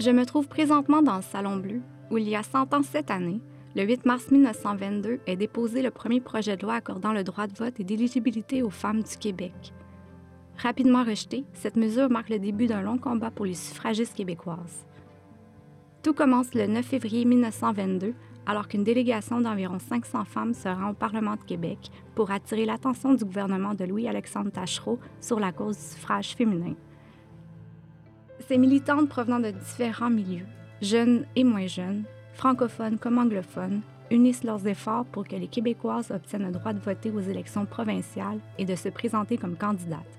Je 0.00 0.10
me 0.10 0.24
trouve 0.24 0.48
présentement 0.48 1.02
dans 1.02 1.16
le 1.16 1.22
Salon 1.22 1.58
Bleu, 1.58 1.82
où 2.10 2.16
il 2.16 2.26
y 2.26 2.34
a 2.34 2.42
100 2.42 2.72
ans 2.72 2.82
cette 2.82 3.10
année, 3.10 3.42
le 3.76 3.82
8 3.84 4.06
mars 4.06 4.30
1922, 4.30 5.20
est 5.26 5.36
déposé 5.36 5.82
le 5.82 5.90
premier 5.90 6.22
projet 6.22 6.56
de 6.56 6.62
loi 6.62 6.72
accordant 6.72 7.12
le 7.12 7.22
droit 7.22 7.46
de 7.46 7.54
vote 7.54 7.78
et 7.78 7.84
d'éligibilité 7.84 8.62
aux 8.62 8.70
femmes 8.70 9.02
du 9.02 9.18
Québec. 9.18 9.74
Rapidement 10.56 11.04
rejetée, 11.04 11.44
cette 11.52 11.76
mesure 11.76 12.08
marque 12.08 12.30
le 12.30 12.38
début 12.38 12.66
d'un 12.66 12.80
long 12.80 12.96
combat 12.96 13.30
pour 13.30 13.44
les 13.44 13.52
suffragistes 13.52 14.16
québécoises. 14.16 14.86
Tout 16.02 16.14
commence 16.14 16.54
le 16.54 16.66
9 16.66 16.82
février 16.82 17.26
1922, 17.26 18.14
alors 18.46 18.68
qu'une 18.68 18.84
délégation 18.84 19.42
d'environ 19.42 19.78
500 19.78 20.24
femmes 20.24 20.54
se 20.54 20.68
rend 20.68 20.92
au 20.92 20.94
Parlement 20.94 21.36
de 21.36 21.42
Québec 21.42 21.90
pour 22.14 22.30
attirer 22.30 22.64
l'attention 22.64 23.12
du 23.12 23.26
gouvernement 23.26 23.74
de 23.74 23.84
Louis-Alexandre 23.84 24.50
Tachereau 24.50 24.98
sur 25.20 25.38
la 25.38 25.52
cause 25.52 25.76
du 25.76 25.82
suffrage 25.82 26.34
féminin. 26.34 26.74
Ces 28.48 28.58
militantes 28.58 29.08
provenant 29.08 29.38
de 29.38 29.50
différents 29.50 30.10
milieux, 30.10 30.46
jeunes 30.82 31.24
et 31.36 31.44
moins 31.44 31.66
jeunes, 31.66 32.04
francophones 32.34 32.98
comme 32.98 33.18
anglophones, 33.18 33.82
unissent 34.10 34.44
leurs 34.44 34.66
efforts 34.66 35.04
pour 35.04 35.26
que 35.26 35.36
les 35.36 35.46
Québécoises 35.46 36.10
obtiennent 36.10 36.46
le 36.46 36.52
droit 36.52 36.72
de 36.72 36.80
voter 36.80 37.10
aux 37.10 37.20
élections 37.20 37.66
provinciales 37.66 38.40
et 38.58 38.64
de 38.64 38.74
se 38.74 38.88
présenter 38.88 39.36
comme 39.36 39.56
candidates. 39.56 40.18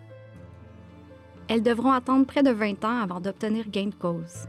Elles 1.49 1.63
devront 1.63 1.91
attendre 1.91 2.25
près 2.25 2.43
de 2.43 2.51
20 2.51 2.85
ans 2.85 3.01
avant 3.01 3.19
d'obtenir 3.19 3.69
gain 3.69 3.87
de 3.87 3.95
cause. 3.95 4.47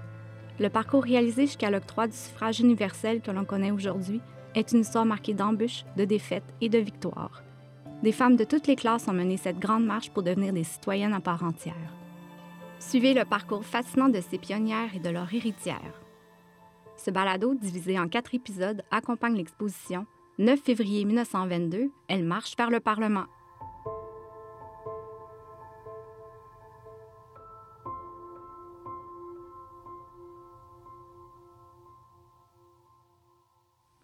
Le 0.60 0.68
parcours 0.68 1.02
réalisé 1.02 1.46
jusqu'à 1.46 1.70
l'octroi 1.70 2.06
du 2.06 2.16
suffrage 2.16 2.60
universel 2.60 3.20
que 3.20 3.32
l'on 3.32 3.44
connaît 3.44 3.72
aujourd'hui 3.72 4.20
est 4.54 4.70
une 4.72 4.80
histoire 4.80 5.06
marquée 5.06 5.34
d'embûches, 5.34 5.84
de 5.96 6.04
défaites 6.04 6.54
et 6.60 6.68
de 6.68 6.78
victoires. 6.78 7.42
Des 8.02 8.12
femmes 8.12 8.36
de 8.36 8.44
toutes 8.44 8.66
les 8.66 8.76
classes 8.76 9.08
ont 9.08 9.12
mené 9.12 9.36
cette 9.38 9.58
grande 9.58 9.86
marche 9.86 10.10
pour 10.10 10.22
devenir 10.22 10.52
des 10.52 10.64
citoyennes 10.64 11.14
à 11.14 11.20
part 11.20 11.42
entière. 11.42 12.01
Suivez 12.88 13.14
le 13.14 13.24
parcours 13.24 13.64
fascinant 13.64 14.10
de 14.10 14.20
ces 14.20 14.36
pionnières 14.36 14.94
et 14.94 14.98
de 14.98 15.08
leurs 15.08 15.32
héritières. 15.32 16.02
Ce 16.96 17.10
balado, 17.10 17.54
divisé 17.54 17.98
en 17.98 18.06
quatre 18.06 18.34
épisodes, 18.34 18.82
accompagne 18.90 19.34
l'exposition 19.34 20.04
9 20.38 20.60
février 20.60 21.04
1922, 21.06 21.90
Elle 22.08 22.24
marche 22.24 22.54
vers 22.56 22.70
le 22.70 22.80
Parlement 22.80 23.24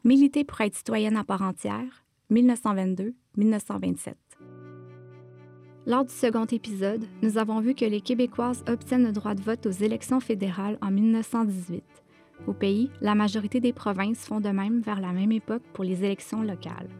Militer 0.04 0.44
pour 0.44 0.60
être 0.62 0.76
citoyenne 0.76 1.16
à 1.18 1.24
part 1.24 1.42
entière, 1.42 2.04
1922-1927. 2.30 4.14
Lors 5.88 6.04
du 6.04 6.12
second 6.12 6.44
épisode, 6.44 7.06
nous 7.22 7.38
avons 7.38 7.60
vu 7.60 7.74
que 7.74 7.86
les 7.86 8.02
Québécoises 8.02 8.62
obtiennent 8.68 9.06
le 9.06 9.12
droit 9.12 9.34
de 9.34 9.40
vote 9.40 9.64
aux 9.64 9.70
élections 9.70 10.20
fédérales 10.20 10.76
en 10.82 10.90
1918. 10.90 11.82
Au 12.46 12.52
pays, 12.52 12.90
la 13.00 13.14
majorité 13.14 13.58
des 13.58 13.72
provinces 13.72 14.26
font 14.26 14.40
de 14.40 14.50
même 14.50 14.82
vers 14.82 15.00
la 15.00 15.12
même 15.12 15.32
époque 15.32 15.62
pour 15.72 15.84
les 15.84 16.04
élections 16.04 16.42
locales. 16.42 16.90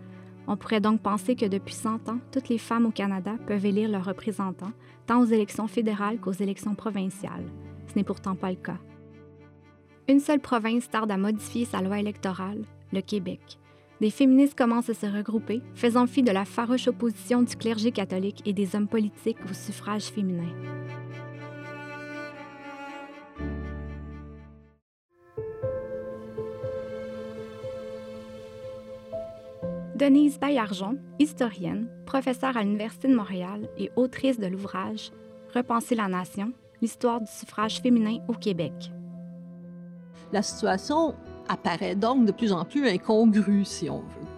On 0.47 0.56
pourrait 0.56 0.80
donc 0.80 1.03
penser 1.03 1.36
que 1.36 1.45
depuis 1.45 1.75
100 1.75 2.08
ans, 2.08 2.19
toutes 2.33 2.48
les 2.48 2.56
femmes 2.56 2.86
au 2.86 2.91
Canada 2.91 3.33
peuvent 3.47 3.67
élire 3.67 3.91
leurs 3.91 4.06
représentants, 4.06 4.72
tant 5.06 5.20
aux 5.20 5.27
élections 5.27 5.69
fédérales 5.69 6.19
qu'aux 6.19 6.33
élections 6.33 6.75
provinciales. 6.75 7.45
Ce 7.89 7.95
n'est 7.95 8.05
pourtant 8.05 8.36
pas 8.36 8.48
le 8.48 8.56
cas. 8.56 8.78
Une 10.08 10.20
seule 10.20 10.41
province 10.41 10.89
tarde 10.89 11.11
à 11.11 11.19
modifier 11.19 11.67
sa 11.67 11.83
loi 11.83 12.00
électorale, 12.00 12.64
le 12.95 13.02
Québec. 13.02 13.58
Des 14.01 14.11
féministes 14.11 14.57
commencent 14.57 14.91
à 14.91 14.95
se 14.95 15.07
regrouper, 15.07 15.61
faisant 15.75 16.07
fi 16.07 16.23
de 16.23 16.31
la 16.31 16.45
farouche 16.45 16.87
opposition 16.87 17.43
du 17.43 17.57
clergé 17.57 17.91
catholique 17.91 18.43
et 18.47 18.53
des 18.53 18.77
hommes 18.77 18.87
politiques 18.87 19.39
au 19.51 19.53
suffrage 19.53 20.05
féminin. 20.05 20.49
Denise 29.97 30.39
Baillargeon, 30.39 30.97
historienne, 31.19 31.89
professeure 32.07 32.57
à 32.57 32.63
l'Université 32.63 33.08
de 33.08 33.17
Montréal 33.17 33.69
et 33.77 33.91
autrice 33.97 34.39
de 34.39 34.47
l'ouvrage 34.47 35.11
Repenser 35.55 35.97
la 35.97 36.07
nation, 36.07 36.53
l'histoire 36.81 37.20
du 37.20 37.27
suffrage 37.27 37.81
féminin 37.81 38.19
au 38.29 38.35
Québec. 38.35 38.92
La 40.31 40.42
situation 40.42 41.17
apparaît 41.48 41.95
donc 41.95 42.25
de 42.25 42.33
plus 42.33 42.53
en 42.53 42.64
plus 42.64 42.89
incongru, 42.89 43.64
si 43.64 43.89
on 43.91 43.98
veut. 43.98 44.29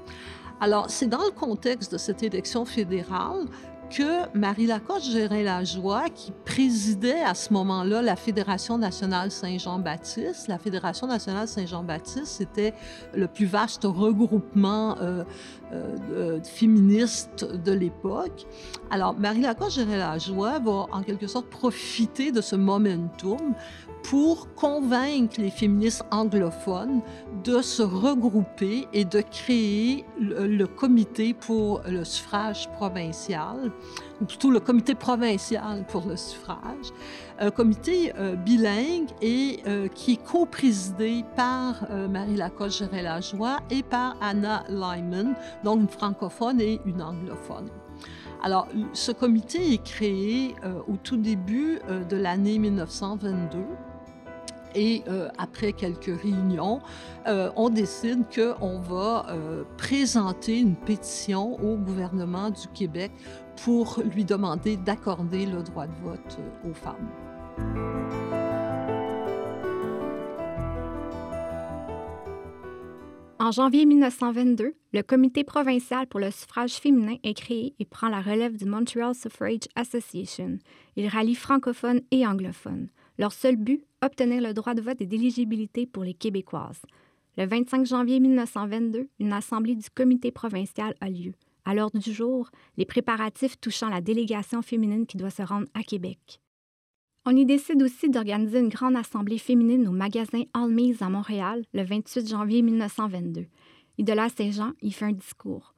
Alors, 0.61 0.91
c'est 0.91 1.07
dans 1.07 1.25
le 1.25 1.31
contexte 1.31 1.93
de 1.93 1.99
cette 1.99 2.23
élection 2.23 2.65
fédérale 2.65 3.47
que 3.91 4.39
Marie 4.39 4.67
Lacoste 4.67 5.11
Gérin-Lajoie, 5.11 6.05
qui 6.15 6.33
présidait 6.45 7.21
à 7.21 7.35
ce 7.35 7.53
moment-là 7.53 8.03
la 8.03 8.17
Fédération 8.17 8.79
nationale 8.79 9.31
Saint-Jean-Baptiste, 9.31 10.49
la 10.49 10.59
Fédération 10.59 11.07
nationale 11.07 11.49
Saint-Jean-Baptiste, 11.49 12.27
c'était 12.27 12.73
le 13.15 13.27
plus 13.27 13.47
vaste 13.47 13.83
regroupement 13.85 14.97
euh, 14.99 15.25
euh, 15.73 16.41
féministe 16.43 17.45
de 17.45 17.73
l'époque. 17.73 18.47
Alors, 18.91 19.19
Marie 19.19 19.43
Lacoste 19.43 19.77
Gérin-Lajoie 19.77 20.61
va 20.61 20.87
en 20.93 21.03
quelque 21.03 21.27
sorte 21.27 21.47
profiter 21.47 22.31
de 22.31 22.41
ce 22.41 22.57
momentum 22.57 23.55
pour 24.03 24.53
convaincre 24.55 25.41
les 25.41 25.51
féministes 25.51 26.05
anglophones 26.11 27.03
de 27.45 27.63
se 27.63 27.83
regrouper 27.83 28.87
et 28.93 29.05
de 29.05 29.21
créer 29.21 30.05
le, 30.19 30.65
comité 30.67 31.35
pour 31.35 31.83
le 31.87 32.05
suffrage 32.05 32.71
provincial, 32.73 33.73
ou 34.21 34.25
plutôt 34.25 34.51
le 34.51 34.61
comité 34.61 34.95
provincial 34.95 35.85
pour 35.89 36.07
le 36.07 36.17
suffrage, 36.17 36.93
un 37.39 37.51
comité 37.51 38.13
euh, 38.19 38.37
bilingue 38.37 39.09
et 39.23 39.61
euh, 39.67 39.89
qui 39.89 40.13
est 40.13 40.23
co-présidé 40.23 41.25
par 41.37 41.87
euh, 41.91 42.07
Marie 42.07 42.37
Lacoste 42.37 42.81
Géret-Lajoie 42.81 43.61
et 43.71 43.83
par 43.83 44.17
Anna 44.21 44.65
Lyman, 44.69 45.35
donc 45.65 45.81
une 45.81 45.89
francophone 45.89 46.61
et 46.61 46.81
une 46.85 47.01
anglophone. 47.03 47.69
Alors, 48.43 48.69
ce 48.95 49.13
comité 49.13 49.75
est 49.75 49.83
créé 49.83 50.55
au 50.89 50.97
tout 50.97 51.19
début 51.19 51.79
de 52.09 52.17
l'année 52.17 52.59
1922 52.59 53.59
et 54.75 55.05
après 55.37 55.75
quelques 55.75 56.19
réunions, 56.23 56.81
on 57.27 57.69
décide 57.69 58.25
qu'on 58.35 58.79
va 58.79 59.27
présenter 59.77 60.59
une 60.59 60.75
pétition 60.75 61.63
au 61.63 61.77
gouvernement 61.77 62.49
du 62.49 62.67
Québec 62.69 63.13
pour 63.65 64.01
lui 64.15 64.25
demander 64.25 64.77
d'accorder 64.77 65.47
le 65.47 65.63
droit 65.63 65.87
de 65.87 65.95
vote 66.03 66.39
aux 66.69 66.75
femmes. 66.75 67.11
En 73.39 73.53
janvier 73.53 73.87
1922, 73.87 74.75
le 74.93 75.03
Comité 75.03 75.45
provincial 75.45 76.07
pour 76.07 76.21
le 76.21 76.31
suffrage 76.31 76.75
féminin 76.75 77.17
est 77.23 77.35
créé 77.35 77.75
et 77.79 77.85
prend 77.85 78.09
la 78.09 78.21
relève 78.21 78.57
du 78.57 78.65
Montreal 78.65 79.15
Suffrage 79.15 79.69
Association. 79.75 80.59
Il 80.97 81.09
rallie 81.09 81.35
francophones 81.35 82.03
et 82.11 82.27
anglophones. 82.27 82.89
Leur 83.19 83.33
seul 83.33 83.57
but, 83.57 83.83
obtenir 84.03 84.43
le 84.43 84.55
droit 84.55 84.75
de 84.75 84.83
vote 84.83 85.01
et 85.01 85.07
d'éligibilité 85.07 85.87
pour 85.87 86.05
les 86.05 86.15
Québécoises. 86.15 86.83
Le 87.37 87.47
25 87.47 87.87
janvier 87.87 88.21
1922, 88.21 89.09
une 89.19 89.33
assemblée 89.33 89.75
du 89.75 89.89
comité 89.91 90.31
provincial 90.31 90.95
a 91.01 91.09
lieu. 91.09 91.33
À 91.71 91.75
l'heure 91.75 91.93
du 91.93 92.13
jour, 92.13 92.51
les 92.79 92.85
préparatifs 92.85 93.61
touchant 93.61 93.89
la 93.89 94.01
délégation 94.01 94.61
féminine 94.61 95.07
qui 95.07 95.17
doit 95.17 95.31
se 95.31 95.43
rendre 95.43 95.69
à 95.73 95.85
Québec. 95.85 96.41
On 97.25 97.37
y 97.37 97.47
décide 97.47 97.81
aussi 97.81 98.11
d'organiser 98.11 98.59
une 98.59 98.71
grande 98.71 98.97
assemblée 98.97 99.39
féminine 99.39 99.87
au 99.87 99.93
magasin 99.93 100.43
Almise 100.53 101.01
à 101.01 101.09
Montréal 101.09 101.63
le 101.73 101.85
28 101.85 102.29
janvier 102.29 102.63
1922. 102.63 103.47
Idola 103.99 104.29
Saint-Jean 104.31 104.73
y 104.83 104.91
fait 104.91 105.05
un 105.05 105.13
discours. 105.13 105.77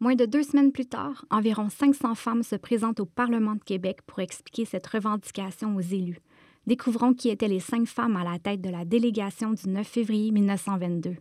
Moins 0.00 0.14
de 0.14 0.24
deux 0.24 0.44
semaines 0.44 0.72
plus 0.72 0.86
tard, 0.86 1.26
environ 1.28 1.68
500 1.68 2.14
femmes 2.14 2.42
se 2.42 2.56
présentent 2.56 3.00
au 3.00 3.04
Parlement 3.04 3.56
de 3.56 3.64
Québec 3.64 3.98
pour 4.06 4.20
expliquer 4.20 4.64
cette 4.64 4.86
revendication 4.86 5.76
aux 5.76 5.80
élus. 5.82 6.22
Découvrons 6.66 7.12
qui 7.12 7.28
étaient 7.28 7.48
les 7.48 7.60
cinq 7.60 7.86
femmes 7.86 8.16
à 8.16 8.24
la 8.24 8.38
tête 8.38 8.62
de 8.62 8.70
la 8.70 8.86
délégation 8.86 9.52
du 9.52 9.68
9 9.68 9.86
février 9.86 10.30
1922. 10.30 11.16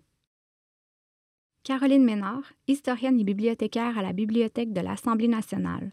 Caroline 1.63 2.03
Ménard, 2.03 2.53
historienne 2.67 3.19
et 3.19 3.23
bibliothécaire 3.23 3.95
à 3.95 4.01
la 4.01 4.13
Bibliothèque 4.13 4.73
de 4.73 4.81
l'Assemblée 4.81 5.27
nationale. 5.27 5.91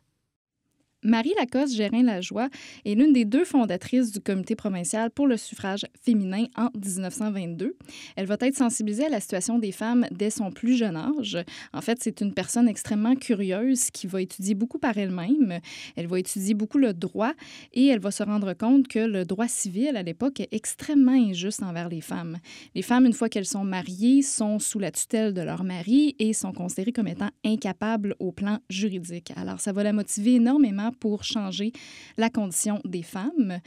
Marie 1.09 1.33
Lacoste 1.39 1.75
Gérin-Lajoie 1.75 2.51
est 2.85 2.95
l'une 2.95 3.15
des 3.15 3.25
deux 3.25 3.47
fondatrices 3.47 4.13
du 4.13 4.21
Comité 4.21 4.55
provincial 4.55 5.11
pour 5.11 5.27
le 5.27 5.39
suffrage 5.39 5.87
féminin 6.03 6.45
en 6.55 6.69
1922. 6.75 7.77
Elle 8.15 8.27
va 8.27 8.37
être 8.41 8.57
sensibilisée 8.57 9.07
à 9.07 9.09
la 9.09 9.19
situation 9.19 9.59
des 9.59 9.73
femmes 9.73 10.07
dès 10.11 10.29
son 10.29 10.51
plus 10.51 10.77
jeune 10.77 10.97
âge. 10.97 11.39
En 11.73 11.81
fait, 11.81 11.97
c'est 12.03 12.21
une 12.21 12.35
personne 12.35 12.69
extrêmement 12.69 13.15
curieuse 13.15 13.91
qui 13.91 14.07
va 14.07 14.21
étudier 14.21 14.55
beaucoup 14.55 14.79
par 14.79 14.99
elle-même. 14.99 15.61
Elle 15.97 16.09
va 16.09 16.19
étudier 16.19 16.53
beaucoup 16.53 16.77
le 16.77 16.93
droit 16.93 17.33
et 17.73 17.87
elle 17.87 18.01
va 18.01 18.11
se 18.11 18.23
rendre 18.23 18.53
compte 18.53 18.87
que 18.87 18.99
le 18.99 19.25
droit 19.25 19.49
civil 19.49 19.97
à 19.97 20.03
l'époque 20.03 20.41
est 20.41 20.53
extrêmement 20.53 21.13
injuste 21.13 21.63
envers 21.63 21.89
les 21.89 22.03
femmes. 22.03 22.37
Les 22.75 22.83
femmes, 22.83 23.07
une 23.07 23.15
fois 23.15 23.31
qu'elles 23.31 23.47
sont 23.47 23.65
mariées, 23.65 24.21
sont 24.21 24.59
sous 24.59 24.79
la 24.79 24.91
tutelle 24.91 25.33
de 25.33 25.41
leur 25.41 25.65
mari 25.65 26.17
et 26.19 26.35
sont 26.35 26.53
considérées 26.53 26.93
comme 26.93 27.09
étant 27.09 27.31
incapables 27.47 28.15
au 28.19 28.31
plan 28.31 28.59
juridique. 28.69 29.33
Alors, 29.37 29.61
ça 29.61 29.73
va 29.73 29.83
la 29.83 29.95
motiver 29.95 30.35
énormément 30.35 30.93
pour 30.99 31.25
changer 31.25 31.73
la 32.17 32.31
condition 32.31 32.81
des 32.85 33.03
femmes. 33.03 33.59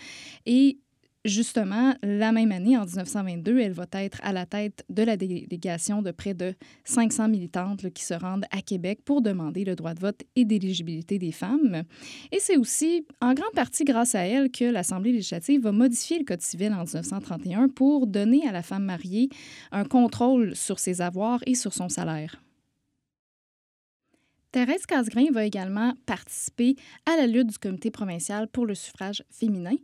Et 0.45 0.77
Justement, 1.23 1.93
la 2.01 2.31
même 2.31 2.51
année, 2.51 2.75
en 2.77 2.85
1922, 2.85 3.59
elle 3.59 3.73
va 3.73 3.85
être 3.91 4.19
à 4.23 4.33
la 4.33 4.47
tête 4.47 4.83
de 4.89 5.03
la 5.03 5.17
délégation 5.17 6.01
de 6.01 6.09
près 6.09 6.33
de 6.33 6.55
500 6.85 7.27
militantes 7.29 7.91
qui 7.91 8.03
se 8.03 8.15
rendent 8.15 8.45
à 8.49 8.63
Québec 8.63 9.01
pour 9.05 9.21
demander 9.21 9.63
le 9.63 9.75
droit 9.75 9.93
de 9.93 9.99
vote 9.99 10.23
et 10.35 10.45
d'éligibilité 10.45 11.19
des 11.19 11.31
femmes. 11.31 11.83
Et 12.31 12.39
c'est 12.39 12.57
aussi 12.57 13.05
en 13.21 13.35
grande 13.35 13.53
partie 13.53 13.83
grâce 13.83 14.15
à 14.15 14.21
elle 14.21 14.49
que 14.49 14.65
l'Assemblée 14.65 15.11
législative 15.11 15.61
va 15.61 15.71
modifier 15.71 16.17
le 16.17 16.25
Code 16.25 16.41
civil 16.41 16.73
en 16.73 16.85
1931 16.85 17.69
pour 17.69 18.07
donner 18.07 18.47
à 18.47 18.51
la 18.51 18.63
femme 18.63 18.85
mariée 18.85 19.29
un 19.71 19.83
contrôle 19.83 20.55
sur 20.55 20.79
ses 20.79 21.01
avoirs 21.01 21.41
et 21.45 21.53
sur 21.53 21.73
son 21.73 21.87
salaire. 21.87 22.41
Thérèse 24.51 24.85
Casgrain 24.85 25.27
va 25.31 25.45
également 25.45 25.93
participer 26.05 26.75
à 27.05 27.15
la 27.15 27.25
lutte 27.25 27.47
du 27.47 27.57
comité 27.57 27.89
provincial 27.89 28.49
pour 28.49 28.65
le 28.65 28.75
suffrage 28.75 29.23
féminin. 29.29 29.75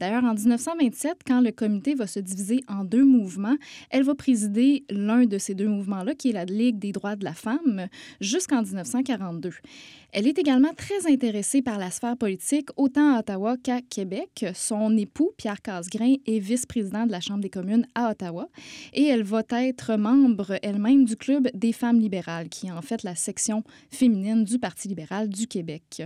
D'ailleurs, 0.00 0.24
en 0.24 0.32
1927, 0.32 1.18
quand 1.26 1.42
le 1.42 1.52
comité 1.52 1.94
va 1.94 2.06
se 2.06 2.20
diviser 2.20 2.60
en 2.66 2.84
deux 2.84 3.04
mouvements, 3.04 3.56
elle 3.90 4.02
va 4.02 4.14
présider 4.14 4.86
l'un 4.88 5.26
de 5.26 5.36
ces 5.36 5.54
deux 5.54 5.68
mouvements-là, 5.68 6.14
qui 6.14 6.30
est 6.30 6.32
la 6.32 6.46
Ligue 6.46 6.78
des 6.78 6.92
droits 6.92 7.16
de 7.16 7.24
la 7.24 7.34
femme, 7.34 7.88
jusqu'en 8.18 8.62
1942. 8.62 9.50
Elle 10.12 10.26
est 10.26 10.38
également 10.38 10.72
très 10.74 11.12
intéressée 11.12 11.60
par 11.60 11.76
la 11.76 11.90
sphère 11.90 12.16
politique, 12.16 12.70
autant 12.76 13.16
à 13.16 13.18
Ottawa 13.18 13.56
qu'à 13.62 13.82
Québec. 13.82 14.46
Son 14.54 14.96
époux, 14.96 15.32
Pierre 15.36 15.60
Casgrain, 15.60 16.14
est 16.26 16.38
vice-président 16.38 17.04
de 17.04 17.12
la 17.12 17.20
Chambre 17.20 17.40
des 17.40 17.50
communes 17.50 17.86
à 17.94 18.10
Ottawa 18.12 18.48
et 18.94 19.04
elle 19.04 19.24
va 19.24 19.42
être 19.50 19.96
membre 19.96 20.56
elle-même 20.62 21.04
du 21.04 21.16
Club 21.16 21.48
des 21.52 21.72
femmes 21.72 21.98
libérales, 21.98 22.48
qui 22.48 22.68
est 22.68 22.70
en 22.70 22.80
fait 22.80 23.02
la 23.02 23.16
section 23.16 23.64
féminine 23.90 24.13
du 24.44 24.58
Parti 24.58 24.88
libéral 24.88 25.28
du 25.28 25.46
Québec. 25.46 26.02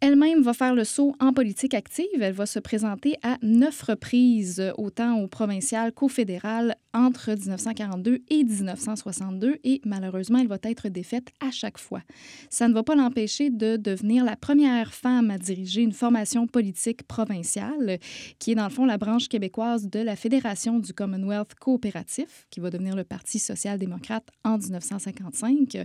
Elle-même 0.00 0.42
va 0.42 0.52
faire 0.52 0.74
le 0.74 0.84
saut 0.84 1.14
en 1.20 1.32
politique 1.32 1.74
active. 1.74 2.20
Elle 2.20 2.34
va 2.34 2.46
se 2.46 2.58
présenter 2.58 3.16
à 3.22 3.38
neuf 3.42 3.82
reprises, 3.82 4.72
autant 4.76 5.20
au 5.20 5.28
provincial 5.28 5.92
qu'au 5.92 6.08
fédéral, 6.08 6.76
entre 6.92 7.32
1942 7.32 8.22
et 8.28 8.44
1962, 8.44 9.58
et 9.64 9.80
malheureusement, 9.84 10.38
elle 10.38 10.46
va 10.46 10.58
être 10.62 10.88
défaite 10.88 11.28
à 11.40 11.50
chaque 11.50 11.78
fois. 11.78 12.02
Ça 12.50 12.68
ne 12.68 12.74
va 12.74 12.82
pas 12.82 12.94
l'empêcher 12.94 13.50
de 13.50 13.76
devenir 13.76 14.24
la 14.24 14.36
première 14.36 14.94
femme 14.94 15.30
à 15.30 15.38
diriger 15.38 15.82
une 15.82 15.92
formation 15.92 16.46
politique 16.46 17.02
provinciale, 17.02 17.98
qui 18.38 18.52
est 18.52 18.54
dans 18.54 18.64
le 18.64 18.70
fond 18.70 18.86
la 18.86 18.98
branche 18.98 19.28
québécoise 19.28 19.88
de 19.88 20.00
la 20.00 20.16
Fédération 20.16 20.78
du 20.78 20.92
Commonwealth 20.92 21.54
coopératif, 21.56 22.46
qui 22.50 22.60
va 22.60 22.70
devenir 22.70 22.94
le 22.94 23.04
Parti 23.04 23.38
social-démocrate 23.38 24.28
en 24.44 24.58
1955. 24.58 25.78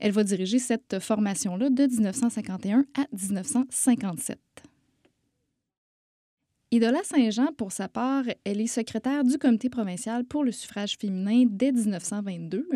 Elle 0.00 0.12
va 0.12 0.24
diriger 0.24 0.58
cette 0.58 0.98
formation-là 0.98 1.70
de 1.70 1.86
1951 1.86 2.84
à 2.96 3.06
1955. 3.12 3.55
57. 3.64 4.45
Idola 6.72 6.98
Saint-Jean, 7.04 7.52
pour 7.56 7.70
sa 7.70 7.86
part, 7.86 8.24
elle 8.44 8.60
est 8.60 8.66
secrétaire 8.66 9.22
du 9.22 9.38
comité 9.38 9.68
provincial 9.70 10.24
pour 10.24 10.42
le 10.42 10.50
suffrage 10.50 10.96
féminin 11.00 11.44
dès 11.48 11.70
1922. 11.70 12.66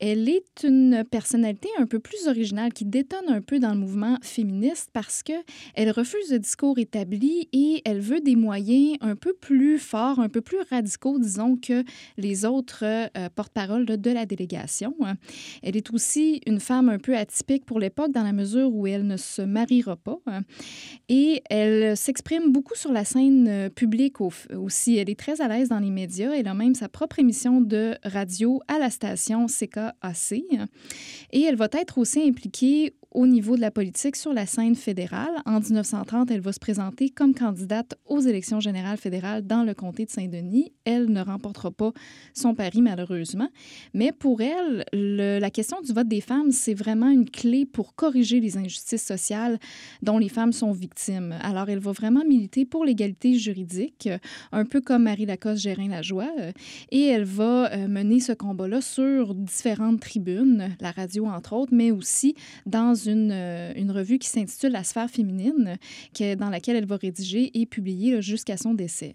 Elle 0.00 0.28
est 0.28 0.64
une 0.64 1.04
personnalité 1.08 1.68
un 1.78 1.86
peu 1.86 2.00
plus 2.00 2.26
originale 2.26 2.72
qui 2.72 2.84
détonne 2.84 3.28
un 3.28 3.40
peu 3.40 3.60
dans 3.60 3.74
le 3.74 3.78
mouvement 3.78 4.18
féministe 4.22 4.90
parce 4.92 5.22
que 5.22 5.32
elle 5.74 5.92
refuse 5.92 6.32
le 6.32 6.40
discours 6.40 6.80
établi 6.80 7.48
et 7.52 7.80
elle 7.84 8.00
veut 8.00 8.20
des 8.20 8.34
moyens 8.34 8.96
un 9.00 9.14
peu 9.14 9.32
plus 9.32 9.78
forts, 9.78 10.18
un 10.18 10.28
peu 10.28 10.40
plus 10.40 10.58
radicaux, 10.68 11.20
disons, 11.20 11.56
que 11.56 11.84
les 12.18 12.44
autres 12.44 12.82
euh, 12.84 13.28
porte-paroles 13.36 13.86
de 13.86 14.10
la 14.10 14.26
délégation. 14.26 14.96
Elle 15.62 15.76
est 15.76 15.92
aussi 15.92 16.40
une 16.44 16.58
femme 16.58 16.88
un 16.88 16.98
peu 16.98 17.16
atypique 17.16 17.64
pour 17.64 17.78
l'époque 17.78 18.10
dans 18.10 18.24
la 18.24 18.32
mesure 18.32 18.74
où 18.74 18.88
elle 18.88 19.06
ne 19.06 19.16
se 19.16 19.42
mariera 19.42 19.94
pas 19.94 20.18
et 21.08 21.42
elle 21.48 21.96
s'exprime 21.96 22.50
beaucoup 22.50 22.74
sur 22.74 22.95
la 22.96 23.04
scène 23.04 23.46
euh, 23.46 23.68
publique 23.68 24.20
aussi. 24.20 24.96
Elle 24.96 25.10
est 25.10 25.18
très 25.18 25.42
à 25.42 25.48
l'aise 25.48 25.68
dans 25.68 25.78
les 25.78 25.90
médias. 25.90 26.32
Elle 26.32 26.48
a 26.48 26.54
même 26.54 26.74
sa 26.74 26.88
propre 26.88 27.18
émission 27.18 27.60
de 27.60 27.94
radio 28.02 28.62
à 28.68 28.78
la 28.78 28.88
station 28.88 29.46
CKAC. 29.46 30.32
Et 31.32 31.42
elle 31.42 31.56
va 31.56 31.68
être 31.72 31.98
aussi 31.98 32.26
impliquée 32.26 32.94
au 33.16 33.26
niveau 33.26 33.56
de 33.56 33.62
la 33.62 33.70
politique 33.70 34.14
sur 34.14 34.34
la 34.34 34.44
scène 34.44 34.74
fédérale. 34.74 35.32
En 35.46 35.58
1930, 35.58 36.30
elle 36.30 36.42
va 36.42 36.52
se 36.52 36.60
présenter 36.60 37.08
comme 37.08 37.34
candidate 37.34 37.94
aux 38.04 38.20
élections 38.20 38.60
générales 38.60 38.98
fédérales 38.98 39.46
dans 39.46 39.64
le 39.64 39.72
comté 39.72 40.04
de 40.04 40.10
Saint-Denis. 40.10 40.70
Elle 40.84 41.06
ne 41.06 41.22
remportera 41.22 41.70
pas 41.70 41.92
son 42.34 42.54
pari, 42.54 42.82
malheureusement. 42.82 43.48
Mais 43.94 44.12
pour 44.12 44.42
elle, 44.42 44.84
la 44.92 45.50
question 45.50 45.80
du 45.80 45.94
vote 45.94 46.08
des 46.08 46.20
femmes, 46.20 46.52
c'est 46.52 46.74
vraiment 46.74 47.08
une 47.08 47.28
clé 47.28 47.64
pour 47.64 47.94
corriger 47.94 48.38
les 48.38 48.58
injustices 48.58 49.06
sociales 49.06 49.58
dont 50.02 50.18
les 50.18 50.28
femmes 50.28 50.52
sont 50.52 50.72
victimes. 50.72 51.34
Alors, 51.40 51.70
elle 51.70 51.78
va 51.78 51.92
vraiment 51.92 52.22
militer 52.22 52.66
pour 52.66 52.84
l'égalité 52.84 53.38
juridique, 53.38 54.10
un 54.52 54.66
peu 54.66 54.82
comme 54.82 55.04
Marie 55.04 55.24
Lacoste 55.24 55.62
Gérin-Lajoie. 55.62 56.30
Et 56.90 57.06
elle 57.06 57.24
va 57.24 57.72
euh, 57.72 57.88
mener 57.88 58.20
ce 58.20 58.32
combat-là 58.32 58.82
sur 58.82 59.34
différentes 59.34 60.00
tribunes, 60.00 60.76
la 60.80 60.90
radio 60.90 61.24
entre 61.24 61.54
autres, 61.54 61.72
mais 61.74 61.90
aussi 61.90 62.34
dans 62.66 63.05
une, 63.06 63.30
euh, 63.32 63.72
une 63.76 63.90
revue 63.90 64.18
qui 64.18 64.28
s'intitule 64.28 64.72
La 64.72 64.84
sphère 64.84 65.10
féminine, 65.10 65.78
dans 66.38 66.50
laquelle 66.50 66.76
elle 66.76 66.86
va 66.86 66.96
rédiger 66.96 67.50
et 67.58 67.66
publier 67.66 68.20
jusqu'à 68.22 68.56
son 68.56 68.74
décès. 68.74 69.12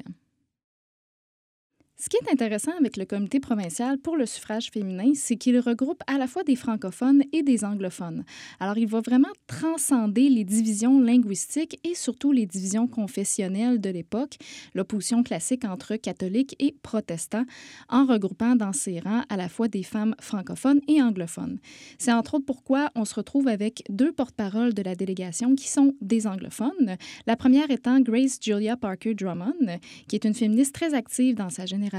Ce 2.03 2.09
qui 2.09 2.17
est 2.17 2.31
intéressant 2.31 2.71
avec 2.79 2.97
le 2.97 3.05
comité 3.05 3.39
provincial 3.39 3.99
pour 3.99 4.17
le 4.17 4.25
suffrage 4.25 4.71
féminin, 4.71 5.11
c'est 5.13 5.35
qu'il 5.35 5.59
regroupe 5.59 6.01
à 6.07 6.17
la 6.17 6.25
fois 6.25 6.43
des 6.43 6.55
francophones 6.55 7.21
et 7.31 7.43
des 7.43 7.63
anglophones. 7.63 8.23
Alors, 8.59 8.79
il 8.79 8.87
va 8.87 9.01
vraiment 9.01 9.29
transcender 9.45 10.27
les 10.27 10.43
divisions 10.43 10.99
linguistiques 10.99 11.79
et 11.83 11.93
surtout 11.93 12.31
les 12.31 12.47
divisions 12.47 12.87
confessionnelles 12.87 13.79
de 13.79 13.91
l'époque, 13.91 14.37
l'opposition 14.73 15.21
classique 15.21 15.63
entre 15.63 15.95
catholiques 15.95 16.55
et 16.57 16.75
protestants, 16.81 17.45
en 17.87 18.07
regroupant 18.07 18.55
dans 18.55 18.73
ses 18.73 18.99
rangs 18.99 19.23
à 19.29 19.37
la 19.37 19.47
fois 19.47 19.67
des 19.67 19.83
femmes 19.83 20.15
francophones 20.19 20.81
et 20.87 21.03
anglophones. 21.03 21.59
C'est 21.99 22.13
entre 22.13 22.33
autres 22.33 22.47
pourquoi 22.47 22.89
on 22.95 23.05
se 23.05 23.13
retrouve 23.13 23.47
avec 23.47 23.83
deux 23.89 24.11
porte-paroles 24.11 24.73
de 24.73 24.81
la 24.81 24.95
délégation 24.95 25.53
qui 25.53 25.67
sont 25.67 25.93
des 26.01 26.25
anglophones. 26.25 26.97
La 27.27 27.35
première 27.35 27.69
étant 27.69 27.99
Grace 27.99 28.39
Julia 28.41 28.75
Parker 28.75 29.13
Drummond, 29.13 29.77
qui 30.07 30.15
est 30.15 30.25
une 30.25 30.33
féministe 30.33 30.73
très 30.73 30.95
active 30.95 31.35
dans 31.35 31.51
sa 31.51 31.67
génération 31.67 31.90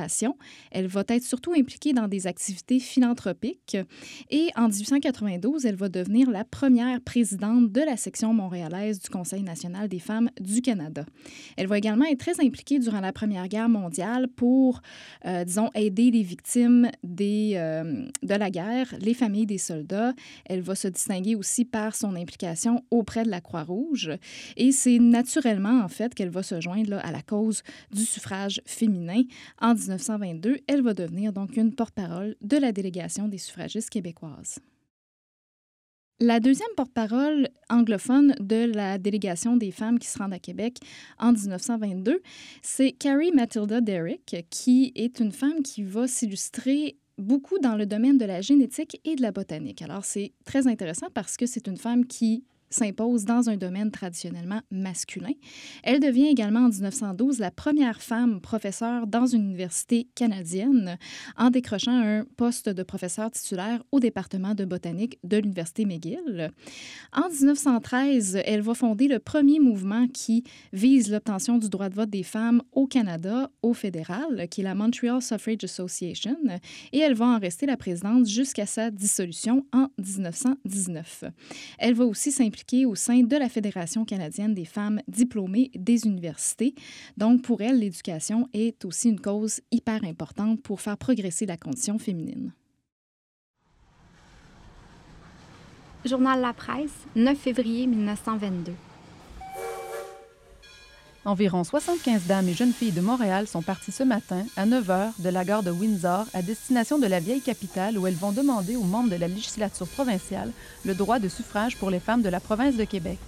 elle 0.71 0.87
va 0.87 1.05
être 1.09 1.23
surtout 1.23 1.53
impliquée 1.53 1.93
dans 1.93 2.09
des 2.09 2.27
activités 2.27 2.81
philanthropiques 2.81 3.77
et 4.31 4.49
en 4.57 4.69
1892, 4.69 5.67
elle 5.67 5.77
va 5.77 5.89
devenir 5.89 6.31
la 6.31 6.45
première 6.45 7.01
présidente 7.01 7.71
de 7.73 7.81
la 7.81 7.97
section 7.97 8.33
montréalaise 8.33 9.01
du 9.01 9.09
Conseil 9.09 9.43
national 9.43 9.89
des 9.89 9.99
femmes 9.99 10.31
du 10.41 10.63
Canada. 10.63 11.05
Elle 11.57 11.67
va 11.67 11.79
également 11.79 12.05
être 12.05 12.19
très 12.19 12.45
impliquée 12.45 12.79
durant 12.79 13.01
la 13.01 13.13
Première 13.13 13.49
Guerre 13.49 13.69
mondiale 13.69 14.29
pour, 14.29 14.81
euh, 15.27 15.45
disons, 15.45 15.71
aider 15.75 16.11
les 16.11 16.23
victimes 16.23 16.91
euh, 17.21 18.07
de 18.23 18.35
la 18.35 18.51
guerre, 18.51 18.95
les 19.01 19.15
familles 19.15 19.47
des 19.47 19.59
soldats. 19.59 20.13
Elle 20.47 20.61
va 20.61 20.75
se 20.75 20.89
distinguer 20.89 21.35
aussi 21.35 21.65
par 21.65 21.95
son 21.95 22.17
implication 22.17 22.83
auprès 22.91 23.25
de 23.25 23.31
la 23.31 23.41
Croix-Rouge. 23.41 24.13
Et 24.57 24.73
c'est 24.73 24.99
naturellement, 24.99 25.83
en 25.83 25.89
fait, 25.89 26.15
qu'elle 26.15 26.31
va 26.31 26.43
se 26.43 26.61
joindre 26.61 26.99
à 27.03 27.11
la 27.11 27.23
cause 27.23 27.63
du 27.93 28.05
suffrage 28.05 28.61
féminin 28.67 29.23
1922, 29.83 30.59
elle 30.67 30.83
va 30.83 30.95
devenir 30.95 31.33
donc 31.33 31.57
une 31.57 31.75
porte-parole 31.75 32.37
de 32.41 32.57
la 32.57 32.73
délégation 32.73 33.29
des 33.29 33.39
suffragistes 33.39 33.91
québécoises. 33.91 34.59
La 36.21 36.39
deuxième 36.39 36.69
porte-parole 36.77 37.49
anglophone 37.69 38.37
de 38.39 38.71
la 38.73 38.99
délégation 38.99 39.57
des 39.57 39.73
femmes 39.73 39.99
qui 39.99 40.07
se 40.07 40.19
rendent 40.19 40.35
à 40.35 40.39
Québec 40.39 40.79
en 41.19 41.33
1922, 41.33 42.23
c'est 42.63 42.93
Carrie 42.93 43.33
Matilda 43.33 43.81
Derrick, 43.81 44.37
qui 44.49 44.93
est 44.95 45.19
une 45.19 45.33
femme 45.33 45.63
qui 45.63 45.83
va 45.83 46.07
s'illustrer 46.07 46.97
beaucoup 47.19 47.59
dans 47.59 47.75
le 47.75 47.87
domaine 47.87 48.19
de 48.19 48.25
la 48.25 48.41
génétique 48.41 49.01
et 49.05 49.17
de 49.17 49.23
la 49.23 49.33
botanique. 49.33 49.83
Alors, 49.83 50.05
c'est 50.05 50.33
très 50.45 50.69
intéressant 50.69 51.09
parce 51.13 51.37
que 51.37 51.47
c'est 51.47 51.67
une 51.67 51.77
femme 51.77 52.07
qui 52.07 52.45
s'impose 52.73 53.25
dans 53.25 53.49
un 53.49 53.57
domaine 53.57 53.91
traditionnellement 53.91 54.61
masculin. 54.71 55.33
Elle 55.83 56.01
devient 56.01 56.27
également 56.27 56.61
en 56.61 56.69
1912 56.69 57.39
la 57.39 57.51
première 57.51 58.03
femme 58.03 58.41
professeure 58.41 59.07
dans 59.07 59.27
une 59.27 59.45
université 59.45 60.09
canadienne 60.15 60.99
en 61.37 61.51
décrochant 61.51 61.93
un 61.93 62.25
poste 62.37 62.69
de 62.69 62.83
professeur 62.83 63.31
titulaire 63.31 63.83
au 63.93 64.01
département 64.01 64.55
de 64.55 64.65
botanique 64.65 65.19
de 65.25 65.37
l'Université 65.37 65.85
McGill. 65.85 66.51
En 67.13 67.29
1913, 67.29 68.41
elle 68.45 68.63
va 68.63 68.75
fonder 68.75 69.09
le 69.09 69.19
premier 69.19 69.61
mouvement 69.61 70.07
qui 70.09 70.45
vise 70.73 71.11
l'obtention 71.11 71.59
du 71.59 71.69
droit 71.69 71.89
de 71.89 71.95
vote 71.95 72.11
des 72.11 72.23
femmes 72.23 72.63
au 72.73 72.87
Canada, 72.87 73.51
au 73.63 73.75
fédéral, 73.75 74.49
qui 74.51 74.63
est 74.63 74.65
la 74.65 74.75
Montreal 74.75 75.21
Suffrage 75.21 75.65
Association, 75.65 76.37
et 76.93 76.99
elle 76.99 77.15
va 77.15 77.27
en 77.27 77.39
rester 77.39 77.67
la 77.67 77.77
présidente 77.77 78.27
jusqu'à 78.27 78.67
sa 78.67 78.91
dissolution 78.91 79.67
en 79.73 79.89
1919. 79.99 81.25
Elle 81.79 81.95
va 81.95 82.05
aussi 82.05 82.33
s'impliquer 82.33 82.62
au 82.87 82.95
sein 82.95 83.23
de 83.23 83.37
la 83.37 83.49
Fédération 83.49 84.05
canadienne 84.05 84.55
des 84.55 84.65
femmes 84.65 85.01
diplômées 85.09 85.71
des 85.75 86.07
universités. 86.07 86.75
Donc, 87.17 87.43
pour 87.43 87.61
elle, 87.61 87.79
l'éducation 87.79 88.49
est 88.53 88.85
aussi 88.85 89.09
une 89.11 89.21
cause 89.21 89.61
hyper 89.71 90.05
importante 90.05 90.63
pour 90.63 90.81
faire 90.81 90.97
progresser 90.97 91.47
la 91.47 91.57
condition 91.57 91.99
féminine. 91.99 92.53
Journal 96.05 96.41
La 96.41 96.53
Presse, 96.53 97.07
9 97.15 97.39
février 97.39 97.87
1922. 97.87 98.73
Environ 101.25 101.63
75 101.63 102.25
dames 102.27 102.49
et 102.49 102.53
jeunes 102.53 102.73
filles 102.73 102.91
de 102.91 103.01
Montréal 103.01 103.47
sont 103.47 103.63
parties 103.63 103.93
ce 103.93 104.03
matin, 104.03 104.45
à 104.57 104.67
9 104.67 104.89
h, 104.89 105.11
de 105.21 105.29
la 105.29 105.45
gare 105.45 105.63
de 105.63 105.71
Windsor 105.71 106.27
à 106.35 106.43
destination 106.43 106.99
de 106.99 107.07
la 107.07 107.21
vieille 107.21 107.41
capitale 107.41 107.97
où 107.97 108.09
elles 108.09 108.15
vont 108.15 108.33
demander 108.33 108.75
aux 108.75 108.83
membres 108.83 109.11
de 109.11 109.15
la 109.15 109.29
législature 109.29 109.87
provinciale 109.87 110.51
le 110.85 110.97
droit 110.97 111.21
de 111.21 111.29
suffrage 111.29 111.77
pour 111.77 111.91
les 111.91 112.01
femmes 112.01 112.23
de 112.23 112.29
la 112.29 112.41
province 112.41 112.75
de 112.75 112.83
Québec. 112.83 113.21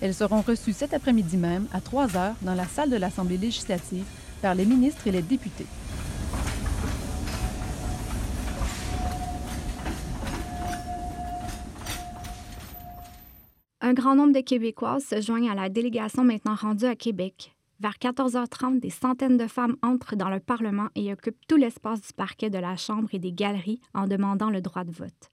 Elles 0.00 0.14
seront 0.14 0.40
reçues 0.40 0.72
cet 0.72 0.94
après-midi 0.94 1.36
même, 1.36 1.68
à 1.72 1.80
3 1.80 2.08
h, 2.08 2.32
dans 2.42 2.54
la 2.54 2.66
salle 2.66 2.90
de 2.90 2.96
l'Assemblée 2.96 3.38
législative, 3.38 4.04
par 4.42 4.56
les 4.56 4.64
ministres 4.64 5.06
et 5.06 5.12
les 5.12 5.22
députés. 5.22 5.66
Un 13.88 13.94
grand 13.94 14.14
nombre 14.14 14.34
de 14.34 14.40
Québécoises 14.42 15.06
se 15.06 15.22
joignent 15.22 15.48
à 15.48 15.54
la 15.54 15.70
délégation 15.70 16.22
maintenant 16.22 16.54
rendue 16.54 16.84
à 16.84 16.94
Québec. 16.94 17.56
Vers 17.80 17.94
14h30, 17.94 18.80
des 18.80 18.90
centaines 18.90 19.38
de 19.38 19.46
femmes 19.46 19.76
entrent 19.80 20.14
dans 20.14 20.28
le 20.28 20.40
Parlement 20.40 20.88
et 20.94 21.10
occupent 21.10 21.40
tout 21.48 21.56
l'espace 21.56 22.02
du 22.02 22.12
parquet 22.12 22.50
de 22.50 22.58
la 22.58 22.76
Chambre 22.76 23.08
et 23.12 23.18
des 23.18 23.32
galeries 23.32 23.80
en 23.94 24.06
demandant 24.06 24.50
le 24.50 24.60
droit 24.60 24.84
de 24.84 24.90
vote. 24.90 25.30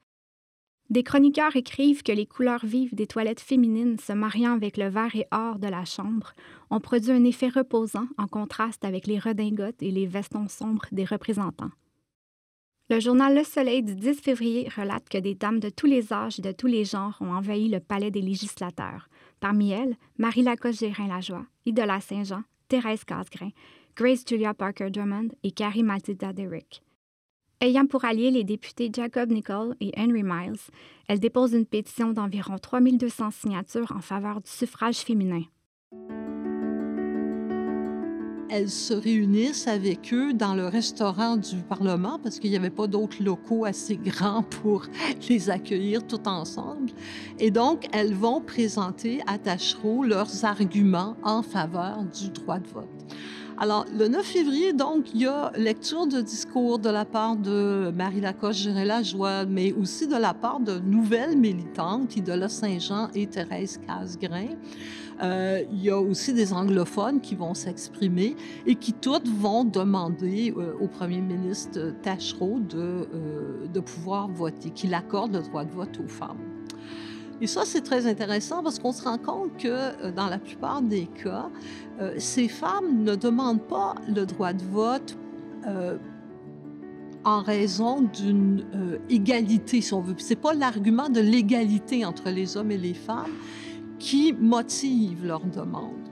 Des 0.90 1.04
chroniqueurs 1.04 1.58
écrivent 1.58 2.02
que 2.02 2.14
les 2.14 2.26
couleurs 2.26 2.66
vives 2.66 2.96
des 2.96 3.08
toilettes 3.08 3.42
féminines 3.42 4.00
se 4.00 4.14
mariant 4.14 4.54
avec 4.54 4.78
le 4.78 4.88
vert 4.88 5.14
et 5.18 5.28
or 5.34 5.60
de 5.60 5.68
la 5.68 5.84
chambre 5.84 6.32
ont 6.70 6.80
produit 6.80 7.12
un 7.12 7.26
effet 7.26 7.50
reposant 7.50 8.08
en 8.18 8.28
contraste 8.28 8.86
avec 8.86 9.06
les 9.06 9.20
redingotes 9.20 9.84
et 9.84 9.92
les 9.92 10.08
vestons 10.08 10.48
sombres 10.48 10.86
des 10.94 11.04
représentants. 11.04 11.72
Le 12.88 13.00
journal 13.00 13.36
Le 13.36 13.44
Soleil 13.44 13.82
du 13.82 13.96
10 13.96 14.22
février 14.22 14.70
relate 14.78 15.10
que 15.10 15.18
des 15.18 15.34
dames 15.34 15.60
de 15.60 15.70
tous 15.70 15.88
les 15.88 16.14
âges 16.14 16.38
et 16.38 16.44
de 16.44 16.52
tous 16.52 16.68
les 16.68 16.86
genres 16.86 17.18
ont 17.20 17.34
envahi 17.34 17.68
le 17.68 17.80
palais 17.80 18.12
des 18.12 18.22
législateurs. 18.22 19.10
Parmi 19.40 19.72
elles, 19.72 19.98
Marie 20.20 20.44
Lacoste 20.44 20.82
Gérin-Lajoie, 20.82 21.48
Idola 21.66 22.00
Saint-Jean, 22.00 22.44
Thérèse 22.68 23.04
Casgrain, 23.04 23.50
Grace 23.96 24.24
Julia 24.30 24.54
Parker 24.54 24.92
Drummond 24.92 25.30
et 25.42 25.50
Carrie 25.50 25.82
Matilda 25.82 26.32
Derrick. 26.32 26.84
Ayant 27.60 27.88
pour 27.88 28.06
alliés 28.06 28.30
les 28.30 28.44
députés 28.44 28.92
Jacob 28.94 29.32
Nicol 29.32 29.76
et 29.80 29.92
Henry 29.98 30.22
Miles, 30.22 30.60
elle 31.08 31.20
dépose 31.20 31.54
une 31.54 31.66
pétition 31.66 32.14
d'environ 32.14 32.60
3200 32.60 33.32
signatures 33.32 33.94
en 33.96 34.02
faveur 34.02 34.42
du 34.42 34.52
suffrage 34.52 34.98
féminin 34.98 35.42
elles 38.50 38.70
se 38.70 38.94
réunissent 38.94 39.68
avec 39.68 40.14
eux 40.14 40.34
dans 40.34 40.54
le 40.54 40.68
restaurant 40.68 41.38
du 41.38 41.58
Parlement 41.58 42.20
parce 42.22 42.40
qu'il 42.40 42.52
n'y 42.52 42.58
avait 42.58 42.70
pas 42.70 42.88
d'autres 42.88 43.24
locaux 43.24 43.66
assez 43.66 43.98
grands 43.98 44.44
pour 44.44 44.86
les 45.30 45.50
accueillir 45.50 46.06
tout 46.06 46.28
ensemble. 46.28 46.92
Et 47.40 47.52
donc, 47.52 47.88
elles 47.92 48.14
vont 48.14 48.42
présenter 48.42 49.22
à 49.28 49.38
Tachereau 49.38 50.04
leurs 50.04 50.46
arguments 50.46 51.16
en 51.24 51.42
faveur 51.42 52.04
du 52.04 52.30
droit 52.30 52.60
de 52.60 52.68
vote. 52.68 52.90
Alors, 53.58 53.86
le 53.98 54.10
9 54.10 54.26
février, 54.26 54.74
donc, 54.74 55.14
il 55.14 55.22
y 55.22 55.28
a 55.28 55.50
lecture 55.56 56.08
de 56.08 56.20
discours 56.20 56.78
de 56.78 56.90
la 56.90 57.06
part 57.06 57.38
de 57.38 57.90
Marie 57.96 58.20
Lacoste 58.20 58.60
Gérella 58.60 59.02
Joie, 59.02 59.46
mais 59.46 59.72
aussi 59.72 60.08
de 60.08 60.18
la 60.18 60.34
part 60.34 60.60
de 60.60 60.80
nouvelles 60.80 61.38
militantes, 61.38 62.18
Idola 62.18 62.50
Saint-Jean 62.50 63.08
et 63.16 63.28
Thérèse 63.28 63.80
Casgrain. 63.88 64.50
Euh, 65.22 65.64
il 65.72 65.84
y 65.84 65.90
a 65.90 65.98
aussi 65.98 66.34
des 66.34 66.52
anglophones 66.52 67.22
qui 67.22 67.36
vont 67.36 67.54
s'exprimer 67.54 68.36
et 68.66 68.76
qui 68.76 68.94
toutes 68.94 69.28
vont 69.28 69.64
demander 69.64 70.54
euh, 70.58 70.74
au 70.80 70.88
premier 70.88 71.22
ministre 71.22 71.94
Tachereau 72.02 72.60
de, 72.60 72.78
euh, 72.78 73.68
de 73.74 73.80
pouvoir 73.80 74.28
voter, 74.28 74.72
qu'il 74.72 74.94
accorde 74.94 75.34
le 75.34 75.42
droit 75.42 75.64
de 75.64 75.72
vote 75.72 76.00
aux 76.04 76.08
femmes. 76.08 76.40
Et 77.42 77.48
ça, 77.48 77.64
c'est 77.66 77.82
très 77.82 78.08
intéressant 78.08 78.64
parce 78.64 78.80
qu'on 78.80 78.94
se 78.94 79.04
rend 79.04 79.18
compte 79.18 79.58
que 79.58 80.10
dans 80.12 80.28
la 80.28 80.38
plupart 80.38 80.82
des 80.82 81.06
cas, 81.22 81.50
ces 82.18 82.48
femmes 82.48 83.04
ne 83.04 83.16
demandent 83.16 83.68
pas 83.68 83.96
le 84.08 84.26
droit 84.26 84.54
de 84.54 84.64
vote 84.64 85.18
en 87.26 87.42
raison 87.42 88.04
d'une 88.04 88.64
égalité, 89.10 89.82
si 89.82 89.94
on 89.94 90.00
veut. 90.00 90.16
Ce 90.18 90.30
n'est 90.30 90.38
pas 90.38 90.54
l'argument 90.54 91.10
de 91.10 91.20
l'égalité 91.20 92.06
entre 92.06 92.30
les 92.30 92.56
hommes 92.56 92.72
et 92.72 92.78
les 92.78 92.94
femmes, 92.94 93.34
qui 94.06 94.34
motivent 94.34 95.26
leur 95.26 95.44
demande. 95.44 96.08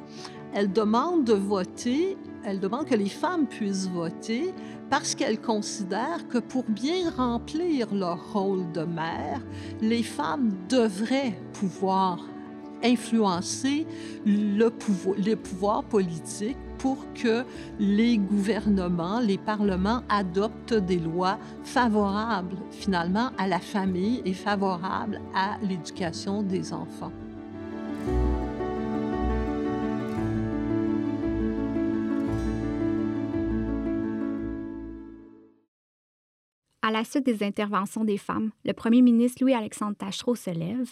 Elles 0.52 0.74
demandent 0.74 1.26
de 1.26 1.34
voter, 1.34 2.18
elles 2.44 2.60
demandent 2.60 2.88
que 2.88 2.96
les 2.96 3.08
femmes 3.08 3.46
puissent 3.46 3.88
voter 3.88 4.52
parce 4.90 5.14
qu'elles 5.14 5.40
considèrent 5.40 6.28
que 6.28 6.40
pour 6.40 6.64
bien 6.64 7.12
remplir 7.12 7.94
leur 7.94 8.34
rôle 8.34 8.72
de 8.72 8.82
mère, 8.82 9.42
les 9.80 10.02
femmes 10.02 10.50
devraient 10.70 11.40
pouvoir 11.54 12.26
influencer 12.84 13.86
le 14.26 14.70
pouvoir, 14.70 15.16
les 15.20 15.36
pouvoirs 15.36 15.84
politiques 15.84 16.58
pour 16.80 16.98
que 17.14 17.46
les 17.78 18.18
gouvernements, 18.18 19.20
les 19.20 19.38
parlements 19.38 20.02
adoptent 20.10 20.74
des 20.74 20.98
lois 20.98 21.38
favorables 21.64 22.58
finalement 22.72 23.30
à 23.38 23.48
la 23.48 23.60
famille 23.60 24.24
et 24.26 24.34
favorables 24.34 25.22
à 25.36 25.60
l'éducation 25.62 26.42
des 26.42 26.74
enfants. 26.74 27.12
À 36.86 36.92
la 36.92 37.06
suite 37.06 37.26
des 37.26 37.44
interventions 37.44 38.04
des 38.04 38.18
femmes, 38.18 38.52
le 38.66 38.74
premier 38.74 39.02
ministre 39.02 39.42
Louis-Alexandre 39.42 39.96
Tachereau 39.96 40.36
se 40.36 40.50
lève. 40.50 40.90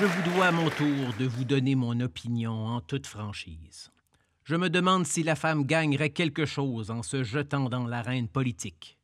Je 0.00 0.06
vous 0.06 0.32
dois 0.32 0.46
à 0.46 0.50
mon 0.50 0.70
tour 0.70 1.12
de 1.18 1.26
vous 1.26 1.44
donner 1.44 1.74
mon 1.74 2.00
opinion 2.00 2.64
en 2.64 2.80
toute 2.80 3.06
franchise. 3.06 3.90
Je 4.44 4.56
me 4.56 4.70
demande 4.70 5.04
si 5.04 5.22
la 5.22 5.34
femme 5.34 5.66
gagnerait 5.66 6.08
quelque 6.08 6.46
chose 6.46 6.90
en 6.90 7.02
se 7.02 7.22
jetant 7.24 7.68
dans 7.68 7.86
l'arène 7.86 8.28
politique. 8.28 8.96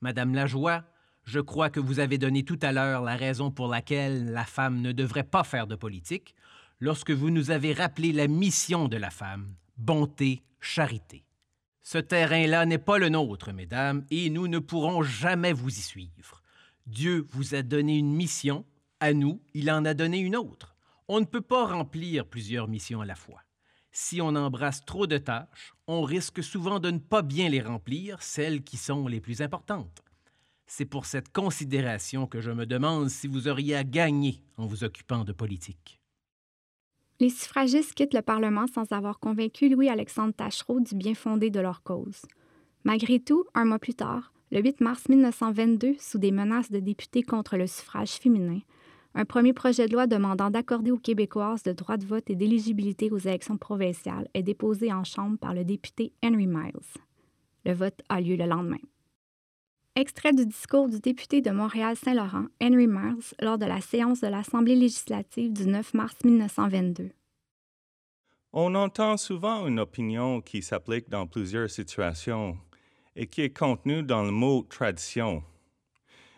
Madame 0.00 0.34
Lajoie, 0.34 0.82
je 1.24 1.40
crois 1.40 1.68
que 1.68 1.78
vous 1.80 2.00
avez 2.00 2.16
donné 2.16 2.42
tout 2.42 2.58
à 2.62 2.72
l'heure 2.72 3.02
la 3.02 3.16
raison 3.16 3.50
pour 3.50 3.68
laquelle 3.68 4.32
la 4.32 4.46
femme 4.46 4.80
ne 4.80 4.92
devrait 4.92 5.24
pas 5.24 5.44
faire 5.44 5.66
de 5.66 5.76
politique 5.76 6.34
lorsque 6.80 7.10
vous 7.10 7.28
nous 7.28 7.50
avez 7.50 7.74
rappelé 7.74 8.14
la 8.14 8.28
mission 8.28 8.88
de 8.88 8.96
la 8.96 9.10
femme, 9.10 9.52
bonté, 9.76 10.42
charité. 10.66 11.24
Ce 11.82 11.98
terrain-là 11.98 12.66
n'est 12.66 12.78
pas 12.78 12.98
le 12.98 13.08
nôtre, 13.08 13.52
mesdames, 13.52 14.04
et 14.10 14.28
nous 14.28 14.48
ne 14.48 14.58
pourrons 14.58 15.02
jamais 15.02 15.52
vous 15.52 15.70
y 15.70 15.80
suivre. 15.80 16.42
Dieu 16.86 17.26
vous 17.30 17.54
a 17.54 17.62
donné 17.62 17.96
une 17.96 18.12
mission, 18.12 18.64
à 19.00 19.12
nous, 19.12 19.40
il 19.54 19.70
en 19.70 19.84
a 19.84 19.94
donné 19.94 20.18
une 20.18 20.36
autre. 20.36 20.74
On 21.08 21.20
ne 21.20 21.24
peut 21.24 21.40
pas 21.40 21.66
remplir 21.66 22.26
plusieurs 22.26 22.66
missions 22.66 23.00
à 23.00 23.06
la 23.06 23.14
fois. 23.14 23.42
Si 23.92 24.20
on 24.20 24.34
embrasse 24.34 24.84
trop 24.84 25.06
de 25.06 25.18
tâches, 25.18 25.74
on 25.86 26.02
risque 26.02 26.42
souvent 26.42 26.80
de 26.80 26.90
ne 26.90 26.98
pas 26.98 27.22
bien 27.22 27.48
les 27.48 27.62
remplir, 27.62 28.20
celles 28.20 28.62
qui 28.62 28.76
sont 28.76 29.06
les 29.06 29.20
plus 29.20 29.40
importantes. 29.40 30.02
C'est 30.66 30.84
pour 30.84 31.06
cette 31.06 31.32
considération 31.32 32.26
que 32.26 32.40
je 32.40 32.50
me 32.50 32.66
demande 32.66 33.08
si 33.08 33.28
vous 33.28 33.46
auriez 33.46 33.76
à 33.76 33.84
gagner 33.84 34.42
en 34.56 34.66
vous 34.66 34.82
occupant 34.82 35.24
de 35.24 35.32
politique. 35.32 36.00
Les 37.18 37.30
suffragistes 37.30 37.94
quittent 37.94 38.12
le 38.12 38.20
Parlement 38.20 38.66
sans 38.66 38.92
avoir 38.92 39.18
convaincu 39.18 39.70
Louis-Alexandre 39.70 40.34
Tachereau 40.34 40.80
du 40.80 40.94
bien 40.94 41.14
fondé 41.14 41.48
de 41.48 41.60
leur 41.60 41.82
cause. 41.82 42.22
Malgré 42.84 43.20
tout, 43.20 43.44
un 43.54 43.64
mois 43.64 43.78
plus 43.78 43.94
tard, 43.94 44.34
le 44.52 44.60
8 44.60 44.80
mars 44.80 45.08
1922, 45.08 45.96
sous 45.98 46.18
des 46.18 46.30
menaces 46.30 46.70
de 46.70 46.78
députés 46.78 47.22
contre 47.22 47.56
le 47.56 47.66
suffrage 47.66 48.12
féminin, 48.12 48.60
un 49.14 49.24
premier 49.24 49.54
projet 49.54 49.88
de 49.88 49.94
loi 49.94 50.06
demandant 50.06 50.50
d'accorder 50.50 50.90
aux 50.90 50.98
Québécoises 50.98 51.62
le 51.64 51.72
droit 51.72 51.96
de 51.96 52.04
vote 52.04 52.28
et 52.28 52.34
d'éligibilité 52.34 53.10
aux 53.10 53.18
élections 53.18 53.56
provinciales 53.56 54.28
est 54.34 54.42
déposé 54.42 54.92
en 54.92 55.04
Chambre 55.04 55.38
par 55.38 55.54
le 55.54 55.64
député 55.64 56.12
Henry 56.22 56.46
Miles. 56.46 57.00
Le 57.64 57.72
vote 57.72 58.02
a 58.10 58.20
lieu 58.20 58.36
le 58.36 58.44
lendemain. 58.44 58.76
Extrait 59.98 60.34
du 60.34 60.44
discours 60.44 60.90
du 60.90 61.00
député 61.00 61.40
de 61.40 61.50
Montréal-Saint-Laurent, 61.50 62.48
Henry 62.62 62.86
Miles, 62.86 63.32
lors 63.40 63.56
de 63.56 63.64
la 63.64 63.80
séance 63.80 64.20
de 64.20 64.26
l'Assemblée 64.26 64.76
législative 64.76 65.54
du 65.54 65.66
9 65.66 65.94
mars 65.94 66.16
1922. 66.22 67.12
On 68.52 68.74
entend 68.74 69.16
souvent 69.16 69.66
une 69.66 69.80
opinion 69.80 70.42
qui 70.42 70.60
s'applique 70.60 71.08
dans 71.08 71.26
plusieurs 71.26 71.70
situations 71.70 72.58
et 73.16 73.26
qui 73.26 73.40
est 73.40 73.56
contenue 73.56 74.02
dans 74.02 74.22
le 74.22 74.32
mot 74.32 74.66
tradition. 74.68 75.42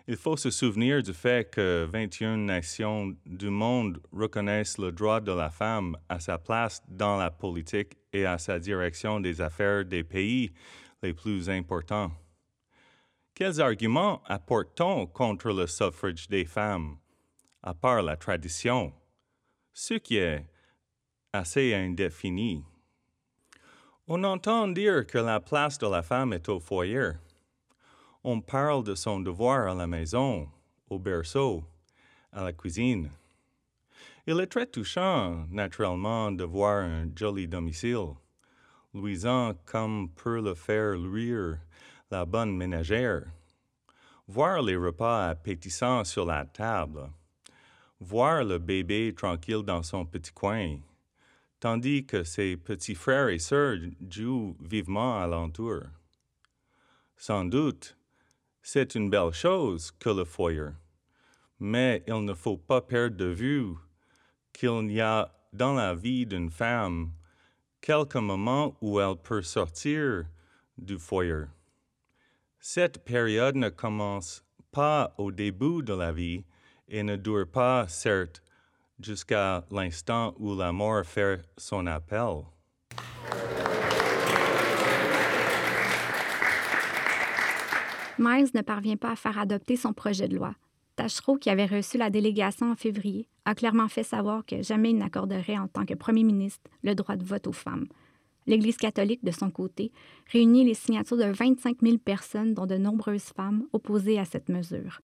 Il 0.07 0.17
faut 0.17 0.37
se 0.37 0.51
souvenir 0.51 1.03
du 1.03 1.13
fait 1.13 1.51
que 1.51 1.85
21 1.91 2.37
nations 2.37 3.13
du 3.27 3.51
monde 3.51 4.01
reconnaissent 4.13 4.79
le 4.79 4.93
droit 4.93 5.21
de 5.21 5.33
la 5.33 5.51
femme 5.51 5.97
à 6.09 6.21
sa 6.21 6.39
place 6.39 6.81
dans 6.89 7.17
la 7.17 7.33
politique 7.33 7.97
et 8.13 8.25
à 8.25 8.39
sa 8.39 8.61
direction 8.61 9.19
des 9.19 9.41
affaires 9.41 9.85
des 9.85 10.05
pays 10.05 10.53
les 11.03 11.13
plus 11.13 11.51
importants. 11.51 12.13
Quels 13.39 13.61
arguments 13.61 14.21
apporte-t-on 14.27 15.07
contre 15.07 15.53
le 15.53 15.69
suffrage 15.69 16.27
des 16.27 16.45
femmes, 16.45 16.97
à 17.63 17.73
part 17.73 18.03
la 18.03 18.17
tradition, 18.17 18.93
ce 19.73 19.95
qui 19.95 20.17
est 20.17 20.45
assez 21.33 21.73
indéfini? 21.73 22.65
On 24.09 24.25
entend 24.25 24.67
dire 24.67 25.07
que 25.07 25.19
la 25.19 25.39
place 25.39 25.79
de 25.79 25.87
la 25.87 26.03
femme 26.03 26.33
est 26.33 26.49
au 26.49 26.59
foyer. 26.59 27.13
On 28.25 28.41
parle 28.41 28.83
de 28.83 28.97
son 28.97 29.21
devoir 29.21 29.69
à 29.69 29.75
la 29.77 29.87
maison, 29.87 30.49
au 30.91 30.99
berceau, 30.99 31.63
à 32.33 32.43
la 32.43 32.53
cuisine. 32.53 33.09
Il 34.27 34.41
est 34.41 34.49
très 34.49 34.67
touchant, 34.67 35.47
naturellement, 35.49 36.33
de 36.33 36.43
voir 36.43 36.83
un 36.83 37.09
joli 37.15 37.47
domicile, 37.47 38.17
luisant 38.93 39.55
comme 39.65 40.09
pour 40.11 40.43
le 40.43 40.55
faire 40.55 40.97
luire 40.97 41.61
la 42.11 42.25
bonne 42.25 42.57
ménagère. 42.57 43.25
Voir 44.27 44.63
les 44.63 44.77
repas 44.77 45.29
appétissants 45.29 46.05
sur 46.05 46.25
la 46.25 46.45
table. 46.45 47.11
Voir 48.01 48.45
le 48.45 48.59
bébé 48.59 49.15
tranquille 49.15 49.63
dans 49.63 49.83
son 49.83 50.07
petit 50.07 50.33
coin, 50.33 50.79
tandis 51.61 52.07
que 52.07 52.23
ses 52.23 52.57
petits 52.57 52.95
frères 52.95 53.29
et 53.29 53.39
sœurs 53.39 53.79
jouent 54.09 54.57
vivement 54.61 55.21
alentour. 55.21 55.83
Sans 57.17 57.45
doute, 57.45 57.97
c'est 58.63 58.95
une 58.95 59.11
belle 59.11 59.33
chose 59.33 59.91
que 59.91 60.11
le 60.11 60.25
foyer, 60.25 60.69
mais 61.59 62.05
il 62.07 62.25
ne 62.25 62.35
faut 62.35 62.59
pas 62.59 62.81
perdre 62.81 63.17
de 63.17 63.25
vue 63.25 63.75
qu'il 64.53 64.93
y 64.93 65.01
a 65.01 65.35
dans 65.53 65.75
la 65.75 65.95
vie 65.95 66.27
d'une 66.27 66.51
femme 66.51 67.13
quelques 67.81 68.17
moments 68.17 68.77
où 68.81 69.01
elle 69.01 69.17
peut 69.17 69.43
sortir 69.43 70.25
du 70.77 70.99
foyer. 70.99 71.47
Cette 72.71 73.03
période 73.03 73.57
ne 73.57 73.71
commence 73.71 74.45
pas 74.73 75.15
au 75.17 75.33
début 75.33 75.83
de 75.83 75.95
la 75.95 76.13
vie 76.13 76.45
et 76.87 77.03
ne 77.03 77.17
dure 77.17 77.47
pas, 77.51 77.89
certes, 77.89 78.43
jusqu'à 79.01 79.65
l'instant 79.71 80.35
où 80.39 80.55
la 80.55 80.71
mort 80.71 81.03
fait 81.07 81.41
son 81.57 81.87
appel. 81.87 82.43
Miles 88.19 88.51
ne 88.53 88.61
parvient 88.61 88.99
pas 88.99 89.13
à 89.13 89.17
faire 89.17 89.39
adopter 89.39 89.77
son 89.77 89.95
projet 89.95 90.29
de 90.29 90.37
loi. 90.37 90.55
Tachereau, 90.95 91.39
qui 91.39 91.49
avait 91.49 91.65
reçu 91.65 91.97
la 91.97 92.11
délégation 92.11 92.71
en 92.71 92.77
février, 92.77 93.31
a 93.47 93.55
clairement 93.55 93.89
fait 93.89 94.03
savoir 94.03 94.45
que 94.45 94.63
jamais 94.63 94.91
il 94.91 94.99
n'accorderait 94.99 95.57
en 95.57 95.69
tant 95.69 95.87
que 95.87 95.95
premier 95.95 96.23
ministre 96.23 96.71
le 96.83 96.95
droit 96.95 97.17
de 97.17 97.25
vote 97.25 97.47
aux 97.47 97.53
femmes. 97.53 97.87
L'Église 98.49 98.79
catholique, 98.79 99.23
de 99.23 99.31
son 99.31 99.51
côté, 99.51 99.93
réunit 100.33 100.65
les 100.65 100.73
signatures 100.73 101.19
de 101.19 101.31
25 101.31 101.77
000 101.83 101.99
personnes, 101.99 102.55
dont 102.55 102.65
de 102.65 102.79
nombreuses 102.79 103.31
femmes, 103.37 103.67
opposées 103.75 104.19
à 104.19 104.25
cette 104.25 104.49
mesure. 104.49 105.03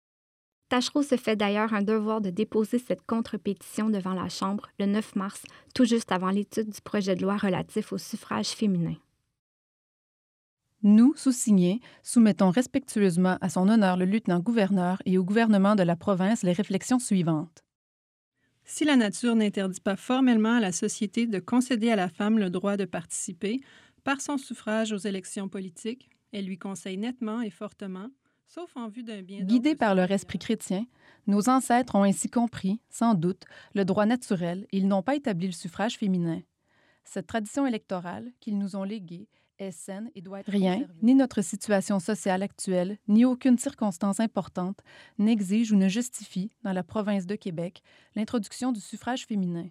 Tachereau 0.70 1.04
se 1.04 1.18
fait 1.18 1.36
d'ailleurs 1.36 1.74
un 1.74 1.82
devoir 1.82 2.22
de 2.22 2.30
déposer 2.30 2.80
cette 2.80 3.06
contre-pétition 3.06 3.90
devant 3.90 4.14
la 4.14 4.30
Chambre 4.30 4.70
le 4.80 4.86
9 4.86 5.18
mars, 5.18 5.44
tout 5.76 5.84
juste 5.84 6.14
avant 6.14 6.30
l'étude 6.30 6.70
du 6.70 6.82
projet 6.82 7.16
de 7.16 7.22
loi 7.22 7.36
relatif 7.36 7.92
au 7.92 7.98
suffrage 7.98 8.48
féminin. 8.48 8.96
Nous, 10.82 11.14
sous-signés, 11.18 11.82
soumettons 12.02 12.50
respectueusement 12.50 13.38
à 13.42 13.50
son 13.50 13.68
honneur 13.68 13.98
le 13.98 14.06
lieutenant-gouverneur 14.06 15.02
et 15.06 15.18
au 15.18 15.24
gouvernement 15.26 15.76
de 15.76 15.84
la 15.84 15.98
province 15.98 16.44
les 16.44 16.54
réflexions 16.54 17.00
suivantes. 17.00 17.63
Si 18.66 18.86
la 18.86 18.96
nature 18.96 19.36
n'interdit 19.36 19.82
pas 19.82 19.96
formellement 19.96 20.56
à 20.56 20.60
la 20.60 20.72
société 20.72 21.28
de 21.28 21.40
concéder 21.40 21.92
à 21.92 21.96
la 21.96 22.10
femme 22.10 22.40
le 22.40 22.50
droit 22.50 22.78
de 22.78 22.86
participer, 22.86 23.62
par 24.04 24.22
son 24.22 24.38
suffrage 24.38 24.92
aux 24.92 24.98
élections 24.98 25.50
politiques, 25.50 26.10
elle 26.32 26.46
lui 26.46 26.58
conseille 26.58 26.98
nettement 26.98 27.42
et 27.42 27.50
fortement, 27.50 28.10
sauf 28.48 28.76
en 28.76 28.88
vue 28.88 29.04
d'un 29.04 29.22
bien. 29.22 29.42
Guidés 29.42 29.76
par 29.76 29.96
leur 29.96 30.12
esprit 30.12 30.40
chrétien, 30.40 30.86
nos 31.28 31.50
ancêtres 31.50 31.96
ont 31.96 32.04
ainsi 32.04 32.30
compris, 32.30 32.80
sans 32.90 33.14
doute, 33.14 33.44
le 33.76 33.86
droit 33.86 34.06
naturel 34.06 34.66
et 34.72 34.78
ils 34.78 34.88
n'ont 34.88 35.04
pas 35.04 35.16
établi 35.16 35.48
le 35.48 35.54
suffrage 35.54 35.98
féminin. 35.98 36.42
Cette 37.04 37.28
tradition 37.28 37.68
électorale 37.68 38.32
qu'ils 38.40 38.58
nous 38.58 38.76
ont 38.76 38.84
léguée 38.84 39.28
est 39.64 39.72
saine 39.72 40.12
et 40.16 40.22
doit 40.22 40.42
être 40.42 40.52
Rien, 40.52 40.88
ni 41.02 41.16
notre 41.16 41.42
situation 41.42 42.00
sociale 42.00 42.44
actuelle, 42.44 42.98
ni 43.08 43.26
aucune 43.26 43.58
circonstance 43.58 44.20
importante 44.20 44.80
n'exige 45.18 45.72
ou 45.72 45.76
ne 45.76 45.88
justifie, 45.88 46.52
dans 46.64 46.74
la 46.74 46.84
province 46.84 47.26
de 47.26 47.36
Québec, 47.36 47.82
l'introduction 48.16 48.72
du 48.72 48.80
suffrage 48.80 49.26
féminin. 49.26 49.68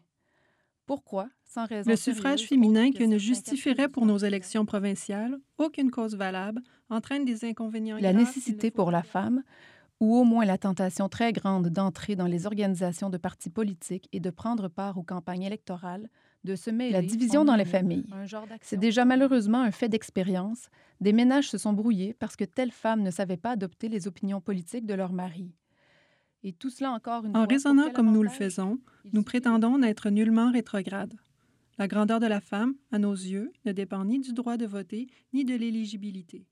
Pourquoi, 0.87 1.28
sans 1.44 1.66
raison 1.66 1.88
Le 1.90 1.96
suffrage 1.96 2.42
féminin 2.42 2.90
que 2.90 3.05
ne 3.05 3.18
justifierait 3.18 3.88
pour 3.88 4.05
nos 4.05 4.18
élections 4.18 4.64
provinciales 4.64 5.38
aucune 5.59 5.90
cause 5.90 6.16
valable 6.16 6.61
entraîne 6.90 7.24
des 7.24 7.44
inconvénients. 7.44 7.98
La 8.00 8.12
nécessité 8.12 8.70
pour 8.70 8.90
la 8.90 9.02
femme, 9.02 9.42
ou 10.02 10.16
au 10.16 10.24
moins 10.24 10.44
la 10.44 10.58
tentation 10.58 11.08
très 11.08 11.32
grande 11.32 11.68
d'entrer 11.68 12.16
dans 12.16 12.26
les 12.26 12.44
organisations 12.46 13.08
de 13.08 13.18
partis 13.18 13.50
politiques 13.50 14.08
et 14.12 14.18
de 14.18 14.30
prendre 14.30 14.66
part 14.66 14.98
aux 14.98 15.04
campagnes 15.04 15.44
électorales, 15.44 16.10
de 16.42 16.56
se 16.56 16.70
mêler. 16.70 16.90
La 16.90 17.02
division 17.02 17.44
dans 17.44 17.54
les 17.54 17.64
familles. 17.64 18.10
C'est 18.62 18.80
déjà 18.80 19.04
malheureusement 19.04 19.60
un 19.60 19.70
fait 19.70 19.88
d'expérience. 19.88 20.66
Des 21.00 21.12
ménages 21.12 21.48
se 21.48 21.56
sont 21.56 21.72
brouillés 21.72 22.14
parce 22.14 22.34
que 22.34 22.42
telle 22.42 22.72
femme 22.72 23.04
ne 23.04 23.12
savait 23.12 23.36
pas 23.36 23.50
adopter 23.50 23.88
les 23.88 24.08
opinions 24.08 24.40
politiques 24.40 24.86
de 24.86 24.94
leur 24.94 25.12
mari. 25.12 25.54
Et 26.42 26.52
tout 26.52 26.70
cela 26.70 26.90
encore 26.90 27.24
une 27.24 27.36
En 27.36 27.44
fois, 27.44 27.46
raisonnant 27.46 27.92
comme 27.92 28.10
nous 28.10 28.24
le 28.24 28.28
faisons, 28.28 28.80
nous 29.12 29.22
prétendons 29.22 29.78
n'être 29.78 30.10
nullement 30.10 30.50
rétrogrades. 30.50 31.14
La 31.78 31.86
grandeur 31.86 32.18
de 32.18 32.26
la 32.26 32.40
femme, 32.40 32.74
à 32.90 32.98
nos 32.98 33.12
yeux, 33.14 33.52
ne 33.66 33.70
dépend 33.70 34.04
ni 34.04 34.18
du 34.18 34.32
droit 34.32 34.56
de 34.56 34.66
voter 34.66 35.06
ni 35.32 35.44
de 35.44 35.54
l'éligibilité. 35.54 36.44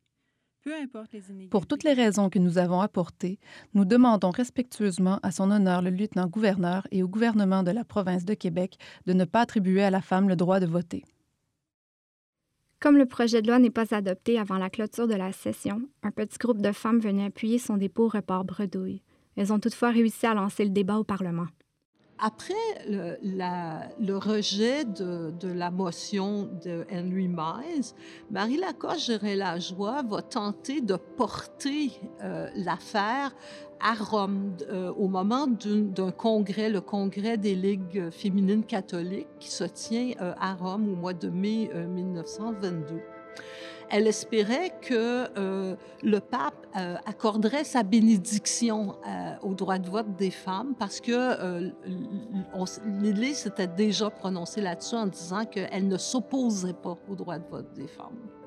Peu 0.62 0.75
importe 0.75 1.12
les 1.12 1.20
inégalités. 1.31 1.49
Pour 1.49 1.66
toutes 1.66 1.85
les 1.85 1.94
raisons 1.94 2.29
que 2.29 2.38
nous 2.38 2.59
avons 2.59 2.83
apportées, 2.83 3.38
nous 3.73 3.87
demandons 3.87 4.31
respectueusement 4.31 5.18
à 5.23 5.31
son 5.31 5.51
honneur 5.51 5.81
le 5.81 5.88
lieutenant-gouverneur 5.88 6.87
et 6.90 7.03
au 7.03 7.09
gouvernement 7.09 7.62
de 7.62 7.70
la 7.70 7.83
province 7.83 8.27
de 8.27 8.35
Québec 8.35 8.77
de 9.07 9.14
ne 9.14 9.25
pas 9.25 9.40
attribuer 9.40 9.83
à 9.83 9.90
la 9.90 10.03
femme 10.03 10.29
le 10.29 10.37
droit 10.37 10.61
de 10.61 10.66
voter. 10.66 11.05
Comme 12.79 12.99
le 12.99 13.07
projet 13.07 13.40
de 13.40 13.49
loi 13.49 13.59
n'est 13.59 13.70
pas 13.70 13.94
adopté 13.94 14.38
avant 14.38 14.59
la 14.59 14.68
clôture 14.68 15.09
de 15.09 15.14
la 15.14 15.33
session, 15.33 15.81
un 16.03 16.11
petit 16.11 16.38
groupe 16.38 16.61
de 16.61 16.73
femmes 16.73 17.01
venait 17.01 17.25
appuyer 17.25 17.59
son 17.59 17.79
dépôt 17.79 18.05
au 18.05 18.09
report 18.09 18.44
bredouille. 18.44 19.03
Elles 19.37 19.55
ont 19.55 19.61
toutefois 19.61 19.90
réussi 19.90 20.27
à 20.27 20.35
lancer 20.35 20.64
le 20.64 20.70
débat 20.70 20.96
au 20.96 21.05
Parlement. 21.05 21.46
Après 22.22 22.52
le, 22.87 24.16
rejet 24.18 24.85
de, 24.85 25.33
la 25.42 25.70
motion 25.70 26.50
de 26.62 26.85
Henry 26.92 27.28
Miles, 27.28 27.94
Marie 28.30 28.59
Lacoste 28.59 29.06
Gérin-Lajoie 29.06 30.02
va 30.02 30.20
tenter 30.20 30.83
de 30.83 30.96
porter 30.96 31.92
euh, 32.22 32.48
l'affaire 32.56 33.35
à 33.80 33.94
Rome 33.94 34.52
euh, 34.68 34.92
au 34.92 35.09
moment 35.09 35.46
d'un 35.46 36.11
congrès, 36.11 36.68
le 36.68 36.83
congrès 36.83 37.38
des 37.38 37.54
ligues 37.54 38.11
féminines 38.11 38.64
catholiques 38.64 39.28
qui 39.38 39.50
se 39.50 39.64
tient 39.64 40.12
euh, 40.20 40.35
à 40.38 40.52
Rome 40.52 40.92
au 40.92 40.96
mois 40.96 41.14
de 41.14 41.30
mai 41.30 41.70
1922 41.74 43.00
elle 43.90 44.07
espérait 44.07 44.72
que 44.81 45.29
euh, 45.37 45.76
le 46.03 46.20
pape 46.20 46.66
euh, 46.76 46.96
accorderait 47.07 47.64
sa 47.64 47.83
bénédiction 47.83 48.96
euh, 49.07 49.35
au 49.42 49.55
droit 49.55 49.79
de 49.79 49.88
vote 49.88 50.16
des 50.16 50.31
femmes 50.31 50.74
parce 50.79 51.00
que 51.00 51.70
l'Église 53.03 53.38
s'était 53.38 53.66
déjà 53.66 54.11
prononcée 54.11 54.61
là-dessus 54.61 54.94
en 54.94 55.07
disant 55.07 55.44
qu'elle 55.44 55.88
ne 55.88 55.98
s'opposait 55.98 56.72
pas 56.72 56.96
au 57.09 57.14
droit 57.14 57.38
de 57.38 57.48
vote 57.48 57.72
des 57.74 57.88
femmes. 57.88 58.39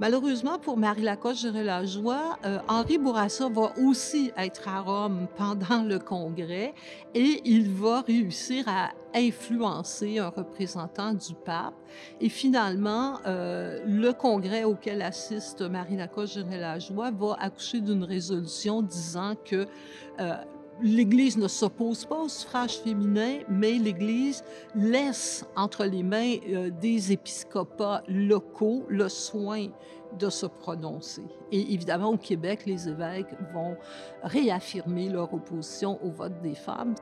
Malheureusement 0.00 0.58
pour 0.58 0.78
Marie 0.78 1.02
Lacoste 1.02 1.52
la 1.52 1.84
joie 1.84 2.38
euh, 2.46 2.58
Henri 2.68 2.96
Bourassa 2.96 3.50
va 3.50 3.74
aussi 3.76 4.32
être 4.38 4.66
à 4.66 4.80
Rome 4.80 5.26
pendant 5.36 5.82
le 5.82 5.98
congrès 5.98 6.72
et 7.14 7.42
il 7.44 7.70
va 7.70 8.00
réussir 8.00 8.64
à 8.66 8.92
influencer 9.14 10.18
un 10.18 10.30
représentant 10.30 11.12
du 11.12 11.34
pape. 11.34 11.74
Et 12.18 12.30
finalement, 12.30 13.18
euh, 13.26 13.78
le 13.84 14.12
congrès 14.12 14.64
auquel 14.64 15.02
assiste 15.02 15.60
Marie 15.60 15.96
Lacoste 15.98 16.46
la 16.50 16.78
joie 16.78 17.10
va 17.10 17.36
accoucher 17.38 17.82
d'une 17.82 18.04
résolution 18.04 18.80
disant 18.80 19.34
que 19.44 19.66
euh, 20.18 20.34
l'Église 20.82 21.36
ne 21.36 21.48
s'oppose 21.48 22.04
pas 22.04 22.20
au 22.20 22.28
suffrage 22.28 22.78
féminin, 22.78 23.38
mais 23.48 23.72
l'Église 23.72 24.44
laisse 24.74 25.44
entre 25.56 25.84
les 25.84 26.02
mains 26.02 26.36
euh, 26.48 26.70
des 26.70 27.12
épiscopats 27.12 28.02
locaux 28.08 28.84
le 28.88 29.08
soin 29.08 29.66
de 30.18 30.28
se 30.28 30.46
prononcer. 30.46 31.24
Et 31.52 31.72
évidemment, 31.72 32.08
au 32.08 32.16
Québec, 32.16 32.66
les 32.66 32.88
évêques 32.88 33.34
vont 33.52 33.76
réaffirmer 34.22 35.08
leur 35.08 35.32
opposition 35.32 35.98
au 36.04 36.10
vote 36.10 36.40
des 36.42 36.54
femmes. 36.54 36.94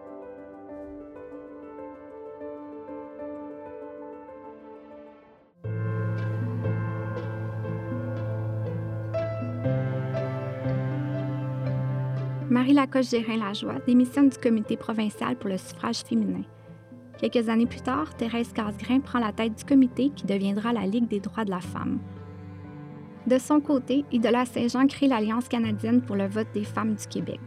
Marie 12.68 12.80
Lacoste 12.80 13.12
Gérin-Lajoie 13.12 13.78
démissionne 13.86 14.28
du 14.28 14.36
comité 14.36 14.76
provincial 14.76 15.36
pour 15.36 15.48
le 15.48 15.56
suffrage 15.56 16.00
féminin. 16.00 16.42
Quelques 17.18 17.48
années 17.48 17.64
plus 17.64 17.80
tard, 17.80 18.14
Thérèse 18.14 18.52
Casgrain 18.52 19.00
prend 19.00 19.20
la 19.20 19.32
tête 19.32 19.56
du 19.56 19.64
comité 19.64 20.10
qui 20.10 20.26
deviendra 20.26 20.74
la 20.74 20.84
Ligue 20.84 21.08
des 21.08 21.20
droits 21.20 21.46
de 21.46 21.50
la 21.50 21.62
femme. 21.62 21.98
De 23.26 23.38
son 23.38 23.60
côté, 23.60 24.04
Idola 24.12 24.44
Saint-Jean 24.44 24.86
crée 24.86 25.06
l'Alliance 25.06 25.48
canadienne 25.48 26.02
pour 26.02 26.14
le 26.14 26.28
vote 26.28 26.48
des 26.52 26.64
femmes 26.64 26.94
du 26.94 27.06
Québec. 27.06 27.40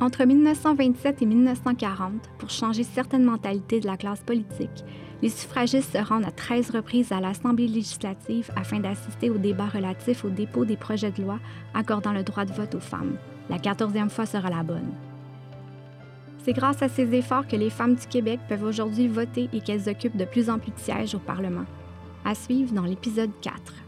Entre 0.00 0.24
1927 0.24 1.22
et 1.22 1.26
1940, 1.26 2.12
pour 2.38 2.50
changer 2.50 2.82
certaines 2.82 3.24
mentalités 3.24 3.78
de 3.78 3.86
la 3.86 3.96
classe 3.96 4.24
politique, 4.24 4.84
les 5.22 5.28
suffragistes 5.28 5.92
se 5.92 6.04
rendent 6.04 6.26
à 6.26 6.32
13 6.32 6.70
reprises 6.70 7.12
à 7.12 7.20
l'Assemblée 7.20 7.68
législative 7.68 8.50
afin 8.56 8.80
d'assister 8.80 9.30
au 9.30 9.38
débat 9.38 9.68
relatif 9.68 10.24
au 10.24 10.30
dépôt 10.30 10.64
des 10.64 10.76
projets 10.76 11.12
de 11.12 11.22
loi 11.22 11.38
accordant 11.72 12.12
le 12.12 12.24
droit 12.24 12.44
de 12.44 12.52
vote 12.52 12.74
aux 12.74 12.80
femmes. 12.80 13.16
La 13.50 13.58
quatorzième 13.58 14.10
fois 14.10 14.26
sera 14.26 14.48
la 14.48 14.62
bonne. 14.62 14.92
C'est 16.44 16.52
grâce 16.52 16.82
à 16.82 16.88
ces 16.88 17.14
efforts 17.14 17.46
que 17.46 17.56
les 17.56 17.70
femmes 17.70 17.94
du 17.94 18.06
Québec 18.06 18.40
peuvent 18.48 18.64
aujourd'hui 18.64 19.08
voter 19.08 19.48
et 19.52 19.60
qu'elles 19.60 19.88
occupent 19.88 20.16
de 20.16 20.24
plus 20.24 20.50
en 20.50 20.58
plus 20.58 20.72
de 20.72 20.78
sièges 20.78 21.14
au 21.14 21.18
Parlement. 21.18 21.64
À 22.24 22.34
suivre 22.34 22.72
dans 22.74 22.82
l'épisode 22.82 23.30
4. 23.40 23.83